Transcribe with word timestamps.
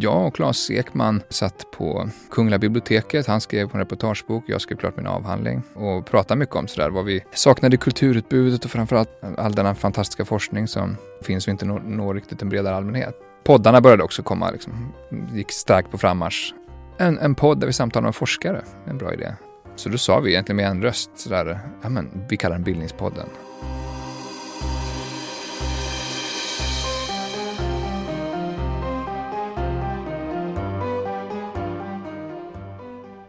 Jag 0.00 0.26
och 0.26 0.34
Claes 0.34 0.70
Ekman 0.70 1.22
satt 1.28 1.70
på 1.70 2.08
Kungliga 2.30 2.58
biblioteket. 2.58 3.26
Han 3.26 3.40
skrev 3.40 3.68
på 3.68 3.76
en 3.76 3.80
reportagebok, 3.80 4.44
jag 4.46 4.60
skrev 4.60 4.76
klart 4.76 4.96
min 4.96 5.06
avhandling 5.06 5.62
och 5.74 6.06
pratade 6.06 6.38
mycket 6.38 6.56
om 6.56 6.68
sådär 6.68 6.90
vad 6.90 7.04
vi 7.04 7.24
saknade 7.34 7.74
i 7.74 7.78
kulturutbudet 7.78 8.64
och 8.64 8.70
framförallt 8.70 9.10
all 9.38 9.54
denna 9.54 9.74
fantastiska 9.74 10.24
forskning 10.24 10.68
som 10.68 10.96
finns 11.22 11.46
och 11.46 11.50
inte 11.50 11.64
når, 11.64 11.80
når 11.80 12.14
riktigt 12.14 12.42
en 12.42 12.48
bredare 12.48 12.76
allmänhet. 12.76 13.14
Poddarna 13.44 13.80
började 13.80 14.02
också 14.02 14.22
komma, 14.22 14.50
liksom, 14.50 14.92
gick 15.32 15.52
starkt 15.52 15.90
på 15.90 15.98
frammarsch. 15.98 16.54
En, 16.98 17.18
en 17.18 17.34
podd 17.34 17.60
där 17.60 17.66
vi 17.66 17.72
samtalar 17.72 18.04
med 18.04 18.14
forskare, 18.14 18.62
en 18.86 18.98
bra 18.98 19.14
idé. 19.14 19.34
Så 19.76 19.88
då 19.88 19.98
sa 19.98 20.20
vi 20.20 20.30
egentligen 20.30 20.56
med 20.56 20.66
en 20.66 20.82
röst 20.82 21.10
sådär, 21.14 21.60
ja 21.82 21.88
men 21.88 22.10
vi 22.28 22.36
kallar 22.36 22.56
den 22.56 22.64
Bildningspodden. 22.64 23.26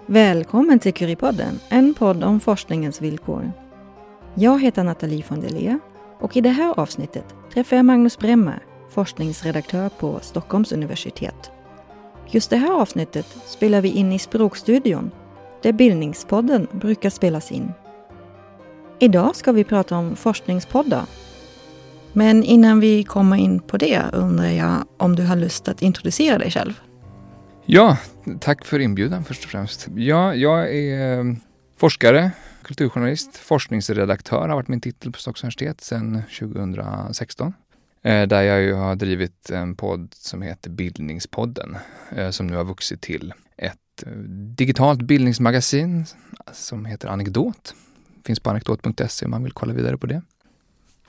Välkommen 0.10 0.80
till 0.80 0.94
Curipodden, 0.94 1.60
en 1.70 1.94
podd 1.94 2.24
om 2.24 2.40
forskningens 2.40 3.02
villkor. 3.02 3.52
Jag 4.36 4.62
heter 4.62 4.84
Nathalie 4.84 5.24
von 5.28 5.42
der 5.42 5.80
och 6.20 6.38
i 6.38 6.42
det 6.42 6.50
här 6.50 6.80
avsnittet 6.80 7.36
träffar 7.54 7.76
jag 7.76 7.86
Magnus 7.86 8.18
Bremmer, 8.18 8.64
forskningsredaktör 8.90 9.90
på 9.90 10.20
Stockholms 10.22 10.72
universitet. 10.72 11.52
Just 12.28 12.50
det 12.50 12.58
här 12.58 12.82
avsnittet 12.82 13.26
spelar 13.46 13.82
vi 13.82 13.90
in 13.90 14.14
i 14.14 14.20
Språkstudion, 14.20 15.12
där 15.62 15.74
Bildningspodden 15.74 16.68
brukar 16.72 17.10
spelas 17.10 17.52
in. 17.52 17.72
Idag 19.00 19.36
ska 19.36 19.52
vi 19.52 19.64
prata 19.64 19.98
om 19.98 20.16
forskningspoddar. 20.16 21.06
Men 22.14 22.44
innan 22.44 22.80
vi 22.80 23.04
kommer 23.04 23.38
in 23.38 23.60
på 23.60 23.78
det 23.78 24.02
undrar 24.14 24.50
jag 24.50 24.86
om 24.98 25.16
du 25.16 25.24
har 25.24 25.36
lust 25.36 25.68
att 25.68 25.82
introducera 25.82 26.38
dig 26.38 26.52
själv? 26.52 26.82
Ja, 27.70 27.98
tack 28.40 28.66
för 28.66 28.80
inbjudan 28.80 29.24
först 29.24 29.44
och 29.44 29.50
främst. 29.50 29.88
Ja, 29.96 30.36
jag 30.36 30.76
är 30.76 31.20
ehm, 31.20 31.40
forskare, 31.78 32.32
kulturjournalist, 32.62 33.38
forskningsredaktör 33.38 34.48
har 34.48 34.56
varit 34.56 34.68
min 34.68 34.82
titel 34.82 35.12
på 35.12 35.20
Stockholms 35.20 35.44
universitet 35.44 35.82
sedan 35.82 36.22
2016. 36.40 37.54
Eh, 38.04 38.28
där 38.28 38.42
jag 38.42 38.62
ju 38.62 38.74
har 38.74 38.96
drivit 38.96 39.50
en 39.50 39.76
podd 39.76 40.14
som 40.14 40.42
heter 40.42 40.70
Bildningspodden, 40.70 41.78
eh, 42.16 42.30
som 42.30 42.48
nu 42.48 42.56
har 42.56 42.64
vuxit 42.64 43.02
till 43.02 43.34
ett 43.58 44.04
eh, 44.06 44.12
digitalt 44.58 45.02
bildningsmagasin 45.02 46.06
som 46.52 46.86
heter 46.86 47.08
Anekdot. 47.08 47.74
Finns 48.26 48.40
på 48.40 48.50
anekdot.se 48.50 49.26
om 49.26 49.32
man 49.32 49.44
vill 49.44 49.54
kolla 49.54 49.74
vidare 49.74 49.98
på 49.98 50.08
det. 50.08 50.22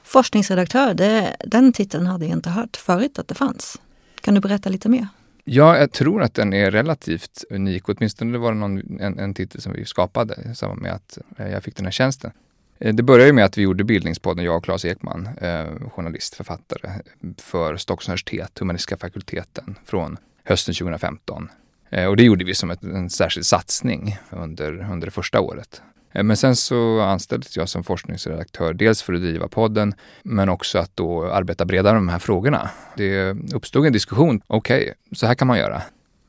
Forskningsredaktör, 0.03 0.95
det, 0.95 1.37
den 1.45 1.73
titeln 1.73 2.07
hade 2.07 2.27
jag 2.27 2.37
inte 2.37 2.51
hört 2.51 2.77
förut 2.77 3.19
att 3.19 3.29
det 3.29 3.35
fanns. 3.35 3.81
Kan 4.21 4.35
du 4.35 4.41
berätta 4.41 4.69
lite 4.69 4.89
mer? 4.89 5.09
Ja, 5.51 5.79
jag 5.79 5.93
tror 5.93 6.23
att 6.23 6.35
den 6.35 6.53
är 6.53 6.71
relativt 6.71 7.45
unik. 7.51 7.89
Åtminstone 7.89 8.39
var 8.39 8.53
det 8.53 8.59
någon, 8.59 9.01
en, 9.01 9.19
en 9.19 9.35
titel 9.35 9.61
som 9.61 9.73
vi 9.73 9.85
skapade 9.85 10.35
i 10.53 10.55
samband 10.55 10.83
med 10.83 10.93
att 10.93 11.19
eh, 11.37 11.49
jag 11.49 11.65
fick 11.65 11.77
den 11.77 11.87
här 11.87 11.93
tjänsten. 11.93 12.31
Eh, 12.79 12.95
det 12.95 13.03
började 13.03 13.33
med 13.33 13.45
att 13.45 13.59
vi 13.59 13.63
gjorde 13.63 13.85
Bildningspodden, 13.85 14.45
jag 14.45 14.57
och 14.57 14.65
Claes 14.65 14.85
Ekman, 14.85 15.29
eh, 15.41 15.89
journalist, 15.89 16.35
författare 16.35 16.91
för 17.37 17.77
Stockholms 17.77 18.09
universitet, 18.09 18.59
humanistiska 18.59 18.97
fakulteten, 18.97 19.79
från 19.85 20.17
hösten 20.45 20.75
2015. 20.75 21.49
Eh, 21.91 22.07
och 22.07 22.17
det 22.17 22.23
gjorde 22.23 22.45
vi 22.45 22.55
som 22.55 22.71
ett, 22.71 22.83
en 22.83 23.11
särskild 23.11 23.47
satsning 23.47 24.19
under, 24.31 24.91
under 24.93 25.07
det 25.07 25.11
första 25.11 25.41
året. 25.41 25.83
Eh, 26.19 26.25
men 26.25 26.37
sen 26.37 26.57
så 26.57 27.01
anställdes 27.01 27.57
jag 27.57 27.69
som 27.69 27.85
forskningsredaktör, 27.85 28.75
dels 28.75 29.03
för 29.03 29.13
att 29.13 29.21
driva 29.21 29.49
podden, 29.49 29.95
men 30.23 30.49
också 30.49 30.79
att 30.79 30.97
då 30.97 31.31
arbeta 31.31 31.65
bredare 31.65 31.95
med 31.95 32.03
de 32.03 32.09
här 32.09 32.19
frågorna. 32.19 32.71
Det 32.97 33.37
uppstod 33.55 33.87
en 33.87 33.93
diskussion, 33.93 34.41
okej, 34.47 34.83
okay, 34.83 34.95
så 35.13 35.27
här 35.27 35.35
kan 35.35 35.49
man 35.49 35.59
göra. 35.59 35.83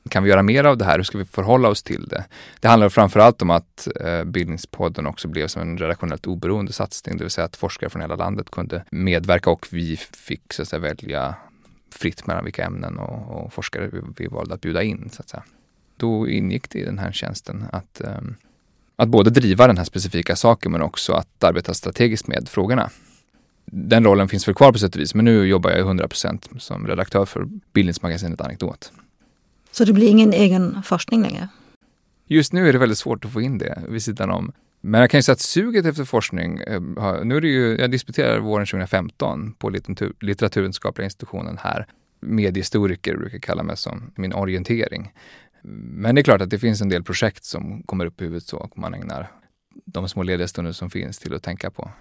Kan 0.10 0.24
vi 0.24 0.30
göra 0.30 0.44
mer 0.44 0.64
av 0.64 0.78
det 0.78 0.86
här? 0.86 0.98
Hur 0.98 1.04
ska 1.04 1.18
vi 1.18 1.26
förhålla 1.26 1.70
oss 1.70 1.84
till 1.84 2.08
det? 2.08 2.26
Det 2.60 2.68
handlar 2.68 2.90
framförallt 2.90 3.42
om 3.42 3.50
att 3.50 3.88
eh, 4.02 4.24
Bildningspodden 4.24 5.08
också 5.08 5.28
blev 5.28 5.48
som 5.48 5.62
en 5.62 5.78
redaktionellt 5.78 6.28
oberoende 6.28 6.74
satsning, 6.74 7.18
det 7.18 7.24
vill 7.24 7.32
säga 7.32 7.46
att 7.46 7.56
forskare 7.56 7.90
från 7.90 8.02
hela 8.02 8.16
landet 8.16 8.50
kunde 8.50 8.84
medverka 8.92 9.50
och 9.50 9.68
vi 9.72 9.98
fick 9.98 10.54
så 10.54 10.62
att 10.62 10.68
säga, 10.68 10.80
välja 10.80 11.36
fritt 11.92 12.28
mellan 12.28 12.44
vilka 12.44 12.66
ämnen 12.66 12.98
och, 12.98 13.46
och 13.46 13.54
forskare 13.54 13.90
vi, 13.94 14.02
vi, 14.18 14.28
valde 14.28 14.54
att 14.54 14.62
bjuda 14.62 14.84
in. 14.84 15.10
Så 15.14 15.22
att 15.22 15.30
säga. 15.30 15.44
Då 15.98 16.28
ingick 16.28 16.70
det 16.70 16.80
i 16.80 16.86
den 16.86 17.00
här 17.00 17.12
tjänsten 17.12 17.66
att 17.72 18.02
um, 18.04 18.36
att 19.00 19.10
både 19.10 19.30
driva 19.30 19.68
den 19.68 19.78
här 19.78 19.84
specifika 19.84 20.36
saken 20.36 20.72
men 20.72 20.82
också 20.82 21.14
att 21.14 21.44
arbeta 21.44 21.74
strategiskt 21.74 22.28
med 22.28 22.50
frågorna. 22.50 22.90
Den 23.66 24.04
rollen 24.04 24.28
finns 24.28 24.48
väl 24.48 24.56
kvar 24.56 24.72
på 24.72 24.80
sätt 24.80 24.96
och 24.96 25.02
vis, 25.02 25.16
men 25.16 25.26
nu 25.26 25.46
jobbar 25.46 25.72
jag 25.72 25.88
100% 25.88 26.60
som 26.60 26.88
redaktör 26.88 27.26
för 27.26 27.48
bildningsmagasinet 27.74 28.42
Anekdot. 28.42 28.92
Så 29.72 29.86
det 29.86 29.94
blir 29.94 30.10
ingen 30.10 30.34
egen 30.34 30.84
forskning 30.84 31.22
längre? 31.22 31.48
Just 32.28 32.54
nu 32.54 32.70
är 32.70 32.74
det 32.74 32.80
väldigt 32.80 32.98
svårt 32.98 33.26
att 33.26 33.32
få 33.32 33.42
in 33.42 33.58
det 33.58 33.84
vid 33.90 34.04
sidan 34.04 34.30
om. 34.30 34.52
Men 34.82 35.02
jag 35.02 35.10
kan 35.10 35.18
ju 35.18 35.22
säga 35.22 35.34
att 35.34 35.40
suget 35.40 35.86
efter 35.86 36.04
forskning, 36.04 36.60
eh, 36.60 36.82
nu 37.24 37.38
är 37.38 37.42
det 37.42 37.48
ju, 37.48 37.78
jag 37.80 37.92
disputerar 37.92 38.40
våren 38.40 38.66
2015 38.66 39.54
på 39.54 39.70
litteratur, 39.70 40.14
litteraturvetenskapliga 40.20 41.06
institutionen 41.06 41.58
här. 41.62 41.88
Mediehistoriker 42.20 43.18
brukar 43.18 43.36
jag 43.36 43.44
kalla 43.44 43.64
mig 43.64 43.78
som 43.78 44.12
min 44.16 44.34
orientering. 44.34 45.12
Men 45.62 46.16
det 46.16 46.22
är 46.22 46.24
klart 46.24 46.42
att 46.42 46.50
det 46.50 46.60
finns 46.60 46.82
en 46.82 46.90
del 46.90 47.04
projekt 47.04 47.44
som 47.44 47.84
kommer 47.84 48.06
upp 48.06 48.22
i 48.22 48.24
huvudet 48.24 48.44
så 48.44 48.58
och 48.58 48.78
man 48.78 48.94
ägnar 48.94 49.32
de 49.86 50.10
små 50.10 50.24
lediga 50.24 50.48
stunder 50.48 50.72
som 50.72 50.90
finns 50.90 51.20
till 51.20 51.34
att 51.34 51.44
tänka 51.44 51.72
på. 51.72 51.92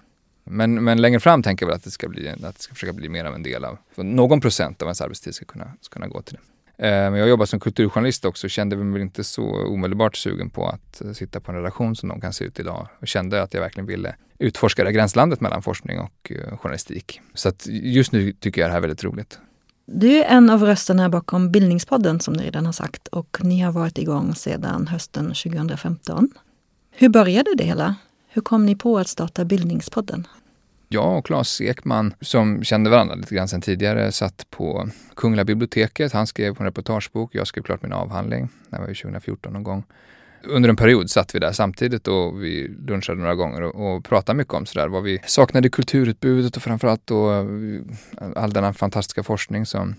Men, 0.45 0.85
men 0.85 1.01
längre 1.01 1.21
fram 1.21 1.43
tänker 1.43 1.67
jag 1.67 1.69
väl 1.69 1.77
att 1.77 1.85
det 1.85 1.91
ska 1.91 2.09
bli, 2.09 2.29
att 2.29 2.41
det 2.41 2.63
ska 2.63 2.75
försöka 2.75 2.93
bli 2.93 3.09
mer 3.09 3.25
av 3.25 3.35
en 3.35 3.43
del 3.43 3.65
av, 3.65 3.79
någon 3.97 4.41
procent 4.41 4.83
av 4.83 4.87
ens 4.87 5.01
arbetstid 5.01 5.35
ska 5.35 5.45
kunna, 5.45 5.73
ska 5.81 5.93
kunna 5.93 6.07
gå 6.07 6.23
till 6.23 6.35
det. 6.35 6.41
Eh, 6.87 7.11
men 7.11 7.21
jag 7.21 7.29
jobbar 7.29 7.47
som 7.47 7.61
kulturjournalist 7.61 8.25
också 8.25 8.47
och 8.47 8.51
kände 8.51 8.77
mig 8.77 9.03
inte 9.03 9.25
så 9.25 9.67
omedelbart 9.67 10.17
sugen 10.17 10.51
på 10.51 10.69
att 10.69 11.03
sitta 11.17 11.41
på 11.41 11.53
en 11.53 11.57
redaktion 11.57 11.97
som 11.97 12.09
de 12.09 12.21
kan 12.21 12.33
se 12.33 12.45
ut 12.45 12.61
idag. 12.61 12.89
Och 13.01 13.09
kände 13.09 13.43
att 13.43 13.55
jag 13.55 13.61
verkligen 13.61 13.87
ville 13.87 14.15
utforska 14.39 14.85
det 14.85 14.93
gränslandet 14.93 15.41
mellan 15.41 15.63
forskning 15.63 15.99
och 15.99 16.33
eh, 16.33 16.57
journalistik. 16.57 17.21
Så 17.35 17.49
att 17.49 17.67
just 17.67 18.13
nu 18.13 18.33
tycker 18.33 18.61
jag 18.61 18.69
det 18.69 18.73
här 18.73 18.79
är 18.79 18.81
väldigt 18.81 19.05
roligt. 19.05 19.39
Du 19.91 20.17
är 20.17 20.25
en 20.25 20.51
av 20.51 20.63
rösterna 20.63 21.09
bakom 21.09 21.53
Bildningspodden 21.53 22.21
som 22.21 22.35
ni 22.35 22.43
redan 22.43 22.67
har 22.67 22.73
sagt 22.73 23.09
och 23.09 23.39
ni 23.43 23.61
har 23.61 23.73
varit 23.73 23.99
igång 23.99 24.35
sedan 24.35 24.87
hösten 24.87 25.27
2015. 25.27 26.31
Hur 26.91 27.09
började 27.09 27.55
det 27.57 27.65
hela? 27.65 27.95
Hur 28.29 28.43
kom 28.43 28.67
ni 28.67 28.77
på 28.77 28.99
att 28.99 29.09
starta 29.09 29.45
Bildningspodden? 29.45 30.27
Jag 30.89 31.19
och 31.19 31.27
Claes 31.27 31.61
Ekman, 31.61 32.15
som 32.21 32.65
kände 32.65 32.91
varandra 32.91 33.15
lite 33.15 33.35
grann 33.35 33.49
sedan 33.49 33.61
tidigare, 33.61 34.13
satt 34.13 34.47
på 34.51 34.89
Kungliga 35.17 35.45
biblioteket. 35.45 36.13
Han 36.13 36.27
skrev 36.27 36.55
på 36.55 36.63
en 36.63 36.67
reportagebok, 36.67 37.35
jag 37.35 37.47
skrev 37.47 37.63
klart 37.63 37.83
min 37.83 37.93
avhandling. 37.93 38.49
Det 38.71 38.79
var 38.79 38.89
ju 38.89 38.95
2014 38.95 39.53
någon 39.53 39.63
gång 39.63 39.85
under 40.43 40.69
en 40.69 40.77
period 40.77 41.11
satt 41.11 41.35
vi 41.35 41.39
där 41.39 41.53
samtidigt 41.53 42.09
och 42.09 42.43
vi 42.43 42.69
lunchade 42.87 43.19
några 43.19 43.35
gånger 43.35 43.63
och, 43.63 43.97
och 43.97 44.05
pratade 44.05 44.37
mycket 44.37 44.55
om 44.55 44.67
sådär 44.67 44.89
vad 44.89 45.03
vi 45.03 45.21
saknade 45.27 45.67
i 45.67 45.71
kulturutbudet 45.71 46.57
och 46.57 46.63
framförallt 46.63 47.07
då 47.07 47.33
eh, 47.33 47.45
all 48.37 48.53
denna 48.53 48.73
fantastiska 48.73 49.23
forskning 49.23 49.67
som, 49.67 49.95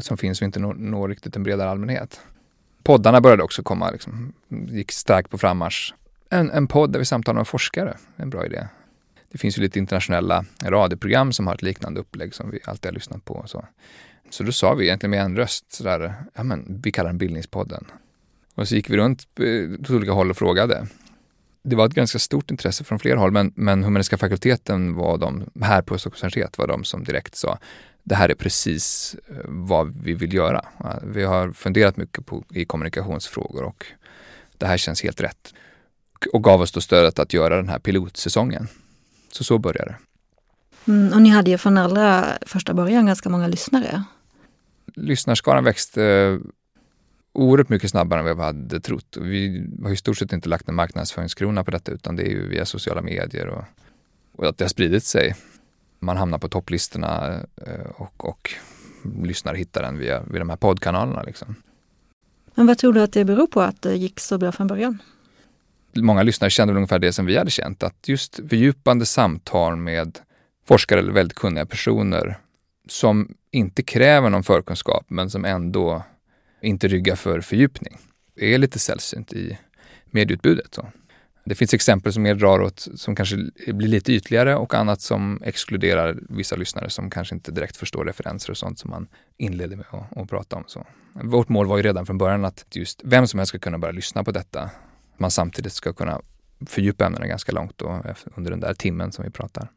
som 0.00 0.16
finns 0.16 0.40
och 0.40 0.44
inte 0.44 0.60
når, 0.60 0.74
når 0.74 1.08
riktigt 1.08 1.36
en 1.36 1.42
bredare 1.42 1.70
allmänhet. 1.70 2.20
Poddarna 2.82 3.20
började 3.20 3.42
också 3.42 3.62
komma, 3.62 3.90
liksom, 3.90 4.32
gick 4.48 4.92
starkt 4.92 5.30
på 5.30 5.38
frammarsch. 5.38 5.94
En, 6.30 6.50
en 6.50 6.66
podd 6.66 6.92
där 6.92 6.98
vi 6.98 7.04
samtalar 7.04 7.36
med 7.36 7.48
forskare, 7.48 7.96
en 8.16 8.30
bra 8.30 8.46
idé. 8.46 8.68
Det 9.32 9.38
finns 9.38 9.58
ju 9.58 9.62
lite 9.62 9.78
internationella 9.78 10.44
radioprogram 10.64 11.32
som 11.32 11.46
har 11.46 11.54
ett 11.54 11.62
liknande 11.62 12.00
upplägg 12.00 12.34
som 12.34 12.50
vi 12.50 12.60
alltid 12.64 12.88
har 12.88 12.94
lyssnat 12.94 13.24
på. 13.24 13.34
Och 13.34 13.50
så. 13.50 13.64
så 14.30 14.42
då 14.42 14.52
sa 14.52 14.74
vi 14.74 14.84
egentligen 14.84 15.10
med 15.10 15.20
en 15.20 15.36
röst 15.36 15.72
sådär, 15.72 16.14
ja 16.34 16.42
men 16.42 16.80
vi 16.82 16.92
kallar 16.92 17.10
den 17.10 17.18
Bildningspodden. 17.18 17.84
Och 18.58 18.68
så 18.68 18.74
gick 18.74 18.90
vi 18.90 18.96
runt 18.96 19.26
eh, 19.40 19.86
på 19.86 19.92
olika 19.94 20.12
håll 20.12 20.30
och 20.30 20.36
frågade. 20.36 20.86
Det 21.62 21.76
var 21.76 21.86
ett 21.86 21.94
ganska 21.94 22.18
stort 22.18 22.50
intresse 22.50 22.84
från 22.84 22.98
flera 22.98 23.18
håll, 23.18 23.30
men, 23.30 23.52
men 23.54 23.84
humanistiska 23.84 24.18
fakulteten 24.18 24.94
var 24.94 25.18
de, 25.18 25.50
här 25.60 25.82
på 25.82 25.98
Stockholms 25.98 26.22
universitet 26.22 26.58
var 26.58 26.66
de 26.66 26.84
som 26.84 27.04
direkt 27.04 27.34
sa 27.34 27.58
det 28.08 28.14
här 28.14 28.28
är 28.28 28.34
precis 28.34 29.16
eh, 29.28 29.36
vad 29.44 30.02
vi 30.02 30.14
vill 30.14 30.34
göra. 30.34 30.64
Vi 31.02 31.24
har 31.24 31.52
funderat 31.52 31.96
mycket 31.96 32.26
på, 32.26 32.44
i 32.50 32.64
kommunikationsfrågor 32.64 33.62
och 33.62 33.86
det 34.58 34.66
här 34.66 34.76
känns 34.76 35.02
helt 35.02 35.20
rätt. 35.20 35.54
Och 36.32 36.44
gav 36.44 36.60
oss 36.60 36.72
då 36.72 36.80
stödet 36.80 37.18
att 37.18 37.32
göra 37.32 37.56
den 37.56 37.68
här 37.68 37.78
pilotsäsongen. 37.78 38.68
Så 39.32 39.44
så 39.44 39.58
började 39.58 39.90
det. 39.90 39.96
Mm, 40.92 41.12
och 41.12 41.22
ni 41.22 41.28
hade 41.28 41.50
ju 41.50 41.58
från 41.58 41.78
allra 41.78 42.24
första 42.46 42.74
början 42.74 43.06
ganska 43.06 43.28
många 43.28 43.46
lyssnare. 43.46 44.02
Lyssnarskaran 44.94 45.64
växte 45.64 46.38
oerhört 47.32 47.68
mycket 47.68 47.90
snabbare 47.90 48.20
än 48.20 48.26
vad 48.26 48.36
vi 48.36 48.42
hade 48.42 48.80
trott. 48.80 49.16
Vi 49.20 49.66
har 49.82 49.90
i 49.90 49.96
stort 49.96 50.18
sett 50.18 50.32
inte 50.32 50.48
lagt 50.48 50.68
en 50.68 50.74
marknadsföringskrona 50.74 51.64
på 51.64 51.70
detta 51.70 51.92
utan 51.92 52.16
det 52.16 52.22
är 52.22 52.30
ju 52.30 52.48
via 52.48 52.64
sociala 52.64 53.02
medier 53.02 53.46
och, 53.46 53.64
och 54.36 54.46
att 54.46 54.58
det 54.58 54.64
har 54.64 54.68
spridit 54.68 55.04
sig. 55.04 55.34
Man 55.98 56.16
hamnar 56.16 56.38
på 56.38 56.48
topplistorna 56.48 57.40
eh, 57.66 57.90
och, 57.96 58.28
och 58.28 58.50
lyssnare 59.22 59.56
hittar 59.56 59.82
den 59.82 59.98
via, 59.98 60.22
via 60.22 60.38
de 60.38 60.50
här 60.50 60.56
poddkanalerna. 60.56 61.22
Liksom. 61.22 61.54
Men 62.54 62.66
vad 62.66 62.78
tror 62.78 62.92
du 62.92 63.02
att 63.02 63.12
det 63.12 63.24
beror 63.24 63.46
på 63.46 63.60
att 63.60 63.82
det 63.82 63.96
gick 63.96 64.20
så 64.20 64.38
bra 64.38 64.52
från 64.52 64.66
början? 64.66 65.02
Många 65.94 66.22
lyssnare 66.22 66.50
kände 66.50 66.74
ungefär 66.74 66.98
det 66.98 67.12
som 67.12 67.26
vi 67.26 67.36
hade 67.36 67.50
känt, 67.50 67.82
att 67.82 68.08
just 68.08 68.36
fördjupande 68.36 69.06
samtal 69.06 69.76
med 69.76 70.18
forskare 70.66 71.00
eller 71.00 71.12
väldigt 71.12 71.38
kunniga 71.38 71.66
personer 71.66 72.38
som 72.88 73.34
inte 73.50 73.82
kräver 73.82 74.30
någon 74.30 74.42
förkunskap 74.42 75.04
men 75.08 75.30
som 75.30 75.44
ändå 75.44 76.02
inte 76.60 76.88
rygga 76.88 77.16
för 77.16 77.40
fördjupning. 77.40 77.98
Det 78.34 78.54
är 78.54 78.58
lite 78.58 78.78
sällsynt 78.78 79.32
i 79.32 79.58
medieutbudet. 80.10 80.74
Så. 80.74 80.86
Det 81.44 81.54
finns 81.54 81.74
exempel 81.74 82.12
som 82.12 82.22
mer 82.22 82.34
drar 82.34 82.60
åt, 82.60 82.88
som 82.94 83.14
kanske 83.16 83.36
blir 83.66 83.88
lite 83.88 84.12
ytligare 84.12 84.56
och 84.56 84.74
annat 84.74 85.00
som 85.00 85.40
exkluderar 85.44 86.18
vissa 86.28 86.56
lyssnare 86.56 86.90
som 86.90 87.10
kanske 87.10 87.34
inte 87.34 87.52
direkt 87.52 87.76
förstår 87.76 88.04
referenser 88.04 88.50
och 88.50 88.56
sånt 88.56 88.78
som 88.78 88.90
man 88.90 89.06
inleder 89.36 89.76
med 89.76 89.86
att, 89.90 90.16
att 90.16 90.30
prata 90.30 90.56
om. 90.56 90.64
Så. 90.66 90.86
Vårt 91.12 91.48
mål 91.48 91.66
var 91.66 91.76
ju 91.76 91.82
redan 91.82 92.06
från 92.06 92.18
början 92.18 92.44
att 92.44 92.66
just 92.70 93.00
vem 93.04 93.26
som 93.26 93.38
helst 93.38 93.48
ska 93.48 93.58
kunna 93.58 93.78
börja 93.78 93.92
lyssna 93.92 94.24
på 94.24 94.30
detta. 94.30 94.70
Man 95.16 95.30
samtidigt 95.30 95.72
ska 95.72 95.92
kunna 95.92 96.20
fördjupa 96.66 97.06
ämnena 97.06 97.26
ganska 97.26 97.52
långt 97.52 97.72
då, 97.78 98.02
under 98.34 98.50
den 98.50 98.60
där 98.60 98.74
timmen 98.74 99.12
som 99.12 99.24
vi 99.24 99.30
pratar. 99.30 99.68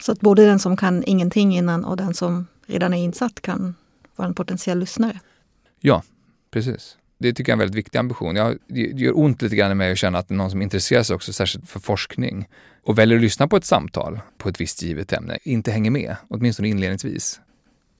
Så 0.00 0.12
att 0.12 0.20
både 0.20 0.46
den 0.46 0.58
som 0.58 0.76
kan 0.76 1.04
ingenting 1.06 1.56
innan 1.56 1.84
och 1.84 1.96
den 1.96 2.14
som 2.14 2.46
redan 2.66 2.94
är 2.94 3.04
insatt 3.04 3.40
kan 3.40 3.74
vara 4.16 4.28
en 4.28 4.34
potentiell 4.34 4.78
lyssnare? 4.78 5.20
Ja, 5.80 6.02
precis. 6.54 6.96
Det 7.18 7.32
tycker 7.32 7.52
jag 7.52 7.54
är 7.54 7.56
en 7.56 7.58
väldigt 7.58 7.78
viktig 7.78 7.98
ambition. 7.98 8.36
Jag, 8.36 8.58
det 8.68 8.80
gör 8.80 9.18
ont 9.18 9.42
lite 9.42 9.56
grann 9.56 9.72
i 9.72 9.74
mig 9.74 9.92
att 9.92 9.98
känna 9.98 10.18
att 10.18 10.30
någon 10.30 10.50
som 10.50 10.62
intresserar 10.62 11.02
sig 11.02 11.16
också 11.16 11.32
särskilt 11.32 11.68
för 11.68 11.80
forskning 11.80 12.48
och 12.82 12.98
väljer 12.98 13.16
att 13.16 13.22
lyssna 13.22 13.48
på 13.48 13.56
ett 13.56 13.64
samtal 13.64 14.20
på 14.38 14.48
ett 14.48 14.60
visst 14.60 14.82
givet 14.82 15.12
ämne 15.12 15.38
inte 15.42 15.70
hänger 15.70 15.90
med, 15.90 16.16
åtminstone 16.28 16.68
inledningsvis. 16.68 17.40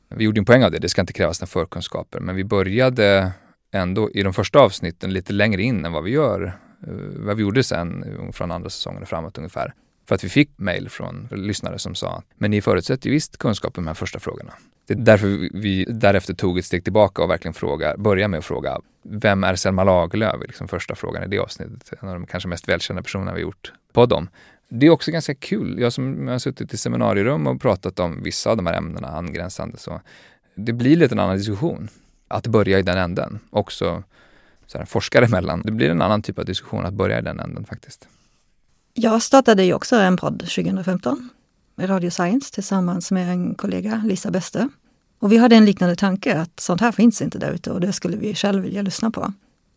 Vi 0.08 0.24
gjorde 0.24 0.40
en 0.40 0.44
poäng 0.44 0.64
av 0.64 0.70
det, 0.70 0.78
det 0.78 0.88
ska 0.88 1.00
inte 1.00 1.12
krävas 1.12 1.40
några 1.40 1.46
förkunskaper, 1.46 2.20
men 2.20 2.36
vi 2.36 2.44
började 2.44 3.32
ändå 3.72 4.10
i 4.10 4.22
de 4.22 4.32
första 4.32 4.58
avsnitten 4.58 5.12
lite 5.12 5.32
längre 5.32 5.62
in 5.62 5.84
än 5.84 5.92
vad 5.92 6.04
vi 6.04 6.10
gör, 6.10 6.58
eh, 6.86 6.92
vad 7.16 7.36
vi 7.36 7.42
gjorde 7.42 7.62
sen 7.62 8.02
eh, 8.02 8.32
från 8.32 8.50
andra 8.50 8.70
säsongen 8.70 9.02
och 9.02 9.08
framåt 9.08 9.38
ungefär. 9.38 9.74
För 10.06 10.14
att 10.14 10.24
vi 10.24 10.28
fick 10.28 10.50
mejl 10.56 10.88
från 10.88 11.28
lyssnare 11.30 11.78
som 11.78 11.94
sa, 11.94 12.22
men 12.38 12.50
ni 12.50 12.60
förutsätter 12.60 13.06
ju 13.06 13.12
visst 13.12 13.36
kunskap 13.36 13.72
i 13.72 13.80
de 13.80 13.86
här 13.86 13.94
första 13.94 14.18
frågorna. 14.18 14.52
Det 14.86 14.94
är 14.94 14.98
därför 14.98 15.26
vi 15.58 15.84
därefter 15.84 16.34
tog 16.34 16.58
ett 16.58 16.64
steg 16.64 16.84
tillbaka 16.84 17.22
och 17.22 17.30
verkligen 17.30 17.54
fråga, 17.54 17.96
börja 17.96 18.28
med 18.28 18.38
att 18.38 18.44
fråga, 18.44 18.80
vem 19.02 19.44
är 19.44 19.54
Selma 19.54 19.84
Lagerlöf? 19.84 20.40
Liksom 20.46 20.68
första 20.68 20.94
frågan 20.94 21.24
i 21.24 21.26
det 21.26 21.38
avsnittet. 21.38 21.92
En 22.02 22.08
av 22.08 22.14
de 22.14 22.26
kanske 22.26 22.48
mest 22.48 22.68
välkända 22.68 23.02
personerna 23.02 23.34
vi 23.34 23.40
gjort 23.40 23.72
på 23.92 24.06
dem. 24.06 24.28
Det 24.68 24.86
är 24.86 24.90
också 24.90 25.10
ganska 25.10 25.34
kul. 25.34 25.80
Jag 25.80 25.92
som 25.92 26.28
har 26.28 26.38
suttit 26.38 26.74
i 26.74 26.76
seminarierum 26.76 27.46
och 27.46 27.60
pratat 27.60 28.00
om 28.00 28.22
vissa 28.22 28.50
av 28.50 28.56
de 28.56 28.66
här 28.66 28.74
ämnena 28.74 29.08
angränsande, 29.08 29.78
så 29.78 30.00
det 30.54 30.72
blir 30.72 30.96
lite 30.96 31.14
en 31.14 31.18
annan 31.18 31.36
diskussion. 31.36 31.88
Att 32.28 32.46
börja 32.46 32.78
i 32.78 32.82
den 32.82 32.98
änden, 32.98 33.38
också 33.50 34.02
så 34.66 34.78
här, 34.78 34.84
forskare 34.84 35.24
emellan. 35.24 35.62
Det 35.64 35.72
blir 35.72 35.90
en 35.90 36.02
annan 36.02 36.22
typ 36.22 36.38
av 36.38 36.44
diskussion 36.44 36.84
att 36.84 36.94
börja 36.94 37.18
i 37.18 37.22
den 37.22 37.40
änden 37.40 37.64
faktiskt. 37.64 38.08
Jag 38.96 39.22
startade 39.22 39.64
ju 39.64 39.74
också 39.74 39.96
en 39.96 40.16
podd 40.16 40.38
2015 40.38 41.28
med 41.74 41.90
Radio 41.90 42.10
Science 42.10 42.54
tillsammans 42.54 43.10
med 43.10 43.30
en 43.30 43.54
kollega, 43.54 44.02
Lisa 44.06 44.30
Beste. 44.30 44.68
Och 45.18 45.32
vi 45.32 45.36
hade 45.36 45.56
en 45.56 45.64
liknande 45.64 45.96
tanke 45.96 46.40
att 46.40 46.60
sånt 46.60 46.80
här 46.80 46.92
finns 46.92 47.22
inte 47.22 47.38
där 47.38 47.50
ute 47.50 47.70
och 47.70 47.80
det 47.80 47.92
skulle 47.92 48.16
vi 48.16 48.34
själv 48.34 48.62
vilja 48.62 48.82
lyssna 48.82 49.10
på. 49.10 49.32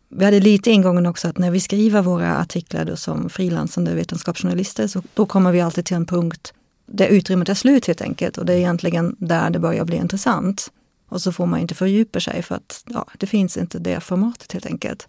Vi 0.08 0.24
hade 0.24 0.40
lite 0.40 0.70
ingången 0.70 1.06
också 1.06 1.28
att 1.28 1.38
när 1.38 1.50
vi 1.50 1.60
skriver 1.60 2.02
våra 2.02 2.38
artiklar 2.38 2.84
då 2.84 2.96
som 2.96 3.30
frilansande 3.30 3.94
vetenskapsjournalister 3.94 4.86
så 4.86 5.02
då 5.14 5.26
kommer 5.26 5.52
vi 5.52 5.60
alltid 5.60 5.84
till 5.84 5.96
en 5.96 6.06
punkt 6.06 6.52
där 6.86 7.06
utrymmet 7.06 7.48
är 7.48 7.54
slut 7.54 7.86
helt 7.86 8.00
enkelt 8.00 8.38
och 8.38 8.46
det 8.46 8.52
är 8.52 8.58
egentligen 8.58 9.16
där 9.18 9.50
det 9.50 9.58
börjar 9.58 9.84
bli 9.84 9.96
intressant. 9.96 10.72
Och 11.08 11.22
så 11.22 11.32
får 11.32 11.46
man 11.46 11.60
inte 11.60 11.74
fördjupa 11.74 12.20
sig 12.20 12.42
för 12.42 12.54
att 12.54 12.84
ja, 12.86 13.06
det 13.18 13.26
finns 13.26 13.56
inte 13.56 13.78
det 13.78 14.00
formatet 14.00 14.52
helt 14.52 14.66
enkelt. 14.66 15.08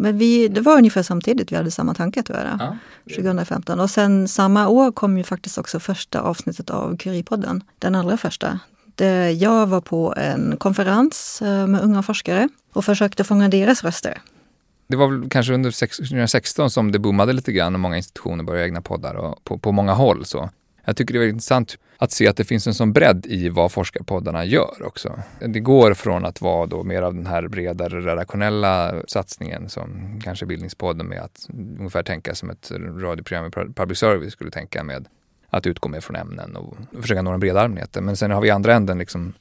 Men 0.00 0.18
vi, 0.18 0.48
det 0.48 0.60
var 0.60 0.78
ungefär 0.78 1.02
samtidigt 1.02 1.52
vi 1.52 1.56
hade 1.56 1.70
samma 1.70 1.94
tanke 1.94 2.22
jag. 2.38 2.56
Ja. 2.58 2.76
2015. 3.16 3.80
Och 3.80 3.90
sen 3.90 4.28
samma 4.28 4.68
år 4.68 4.92
kom 4.92 5.18
ju 5.18 5.24
faktiskt 5.24 5.58
också 5.58 5.80
första 5.80 6.20
avsnittet 6.20 6.70
av 6.70 6.96
Curie-podden. 6.96 7.60
Den 7.78 7.94
allra 7.94 8.16
första. 8.16 8.60
Där 8.94 9.28
jag 9.28 9.66
var 9.66 9.80
på 9.80 10.14
en 10.16 10.56
konferens 10.56 11.42
eh, 11.42 11.66
med 11.66 11.80
unga 11.80 12.02
forskare 12.02 12.48
och 12.72 12.84
försökte 12.84 13.24
fånga 13.24 13.48
deras 13.48 13.84
röster. 13.84 14.22
Det 14.88 14.96
var 14.96 15.08
väl 15.08 15.30
kanske 15.30 15.54
under 15.54 15.70
2016 15.70 16.70
som 16.70 16.92
det 16.92 16.98
boomade 16.98 17.32
lite 17.32 17.52
grann 17.52 17.74
och 17.74 17.80
många 17.80 17.96
institutioner 17.96 18.44
började 18.44 18.66
egna 18.66 18.80
poddar 18.80 19.14
och 19.14 19.44
på, 19.44 19.58
på 19.58 19.72
många 19.72 19.92
håll. 19.92 20.24
Så 20.24 20.50
jag 20.88 20.96
tycker 20.96 21.14
det 21.14 21.24
är 21.24 21.28
intressant 21.28 21.78
att 21.96 22.12
se 22.12 22.28
att 22.28 22.36
det 22.36 22.44
finns 22.44 22.66
en 22.66 22.74
sån 22.74 22.92
bredd 22.92 23.26
i 23.26 23.48
vad 23.48 23.72
forskarpoddarna 23.72 24.44
gör 24.44 24.82
också. 24.82 25.18
Det 25.40 25.60
går 25.60 25.94
från 25.94 26.24
att 26.24 26.40
vara 26.40 26.66
då 26.66 26.82
mer 26.82 27.02
av 27.02 27.14
den 27.14 27.26
här 27.26 27.48
bredare 27.48 28.00
redaktionella 28.00 28.94
satsningen 29.08 29.68
som 29.68 30.20
kanske 30.24 30.46
Bildningspodden 30.46 31.06
med 31.06 31.22
att 31.22 31.48
ungefär 31.78 32.02
tänka 32.02 32.34
som 32.34 32.50
ett 32.50 32.70
radioprogram 33.00 33.46
i 33.46 33.50
public 33.50 33.98
service 33.98 34.32
skulle 34.32 34.50
tänka 34.50 34.84
med 34.84 35.08
att 35.50 35.66
utgå 35.66 35.88
mer 35.88 36.00
från 36.00 36.16
ämnen 36.16 36.56
och 36.56 36.76
försöka 37.00 37.22
nå 37.22 37.30
den 37.30 37.40
breda 37.40 37.60
allmänheten. 37.60 38.04
Men 38.04 38.16
sen 38.16 38.30
har 38.30 38.40
vi 38.40 38.50
andra 38.50 38.74
änden 38.74 38.98
liksom 38.98 39.34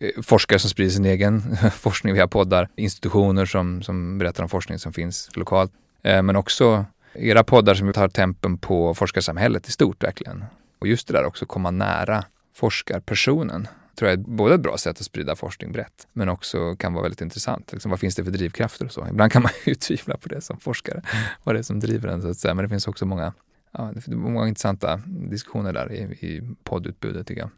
eh, 0.00 0.22
forskare 0.22 0.58
som 0.58 0.70
sprider 0.70 0.90
sin 0.90 1.04
egen 1.04 1.56
forskning 1.72 2.14
via 2.14 2.28
poddar, 2.28 2.68
institutioner 2.76 3.44
som, 3.44 3.82
som 3.82 4.18
berättar 4.18 4.42
om 4.42 4.48
forskning 4.48 4.78
som 4.78 4.92
finns 4.92 5.30
lokalt, 5.34 5.72
eh, 6.02 6.22
men 6.22 6.36
också 6.36 6.84
era 7.14 7.44
poddar 7.44 7.74
som 7.74 7.92
tar 7.92 8.08
tempen 8.08 8.58
på 8.58 8.94
forskarsamhället 8.94 9.68
i 9.68 9.72
stort 9.72 10.04
verkligen. 10.04 10.44
Och 10.80 10.88
just 10.88 11.06
det 11.06 11.12
där 11.12 11.24
också 11.24 11.46
komma 11.46 11.70
nära 11.70 12.24
forskarpersonen 12.54 13.68
tror 14.00 14.10
jag 14.10 14.20
är 14.20 14.24
både 14.24 14.54
ett 14.54 14.60
bra 14.60 14.78
sätt 14.78 15.00
att 15.00 15.04
sprida 15.04 15.36
forskning 15.36 15.72
brett, 15.72 16.06
men 16.12 16.28
också 16.28 16.76
kan 16.76 16.92
vara 16.92 17.02
väldigt 17.02 17.20
intressant. 17.20 17.72
Liksom, 17.72 17.90
vad 17.90 18.00
finns 18.00 18.14
det 18.14 18.24
för 18.24 18.30
drivkrafter 18.30 18.84
och 18.84 18.92
så? 18.92 19.06
Ibland 19.08 19.32
kan 19.32 19.42
man 19.42 19.52
ju 19.66 19.74
tvivla 19.88 20.16
på 20.16 20.28
det 20.28 20.40
som 20.40 20.60
forskare, 20.60 21.02
vad 21.44 21.54
det 21.54 21.58
är 21.58 21.62
som 21.62 21.80
driver 21.80 22.08
en 22.08 22.22
så 22.22 22.28
att 22.28 22.36
säga. 22.36 22.54
Men 22.54 22.62
det 22.64 22.68
finns 22.68 22.88
också 22.88 23.06
många, 23.06 23.32
ja, 23.72 23.92
det 23.94 24.16
många 24.16 24.48
intressanta 24.48 25.00
diskussioner 25.06 25.72
där 25.72 25.92
i, 25.92 25.98
i 26.26 26.54
poddutbudet 26.64 27.26
tycker 27.26 27.40
jag. 27.40 27.50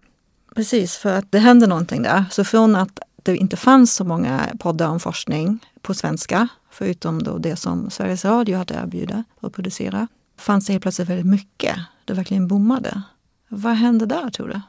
Precis, 0.54 0.96
för 0.96 1.18
att 1.18 1.32
det 1.32 1.38
händer 1.38 1.66
någonting 1.66 2.02
där. 2.02 2.24
Så 2.30 2.44
från 2.44 2.76
att 2.76 2.98
det 3.22 3.36
inte 3.36 3.56
fanns 3.56 3.94
så 3.94 4.04
många 4.04 4.48
poddar 4.58 4.88
om 4.88 5.00
forskning 5.00 5.58
på 5.82 5.94
svenska, 5.94 6.48
förutom 6.70 7.22
då 7.22 7.38
det 7.38 7.56
som 7.56 7.90
Sveriges 7.90 8.24
Radio 8.24 8.56
hade 8.56 8.74
erbjuda 8.74 9.24
och 9.40 9.54
producera, 9.54 10.08
fanns 10.38 10.66
det 10.66 10.72
helt 10.72 10.82
plötsligt 10.82 11.08
väldigt 11.08 11.26
mycket. 11.26 11.76
Det 12.04 12.14
verkligen 12.14 12.48
boomade. 12.48 13.02
Vad 13.48 13.74
hände 13.74 14.06
där 14.06 14.30
tror 14.30 14.48
du? 14.48 14.60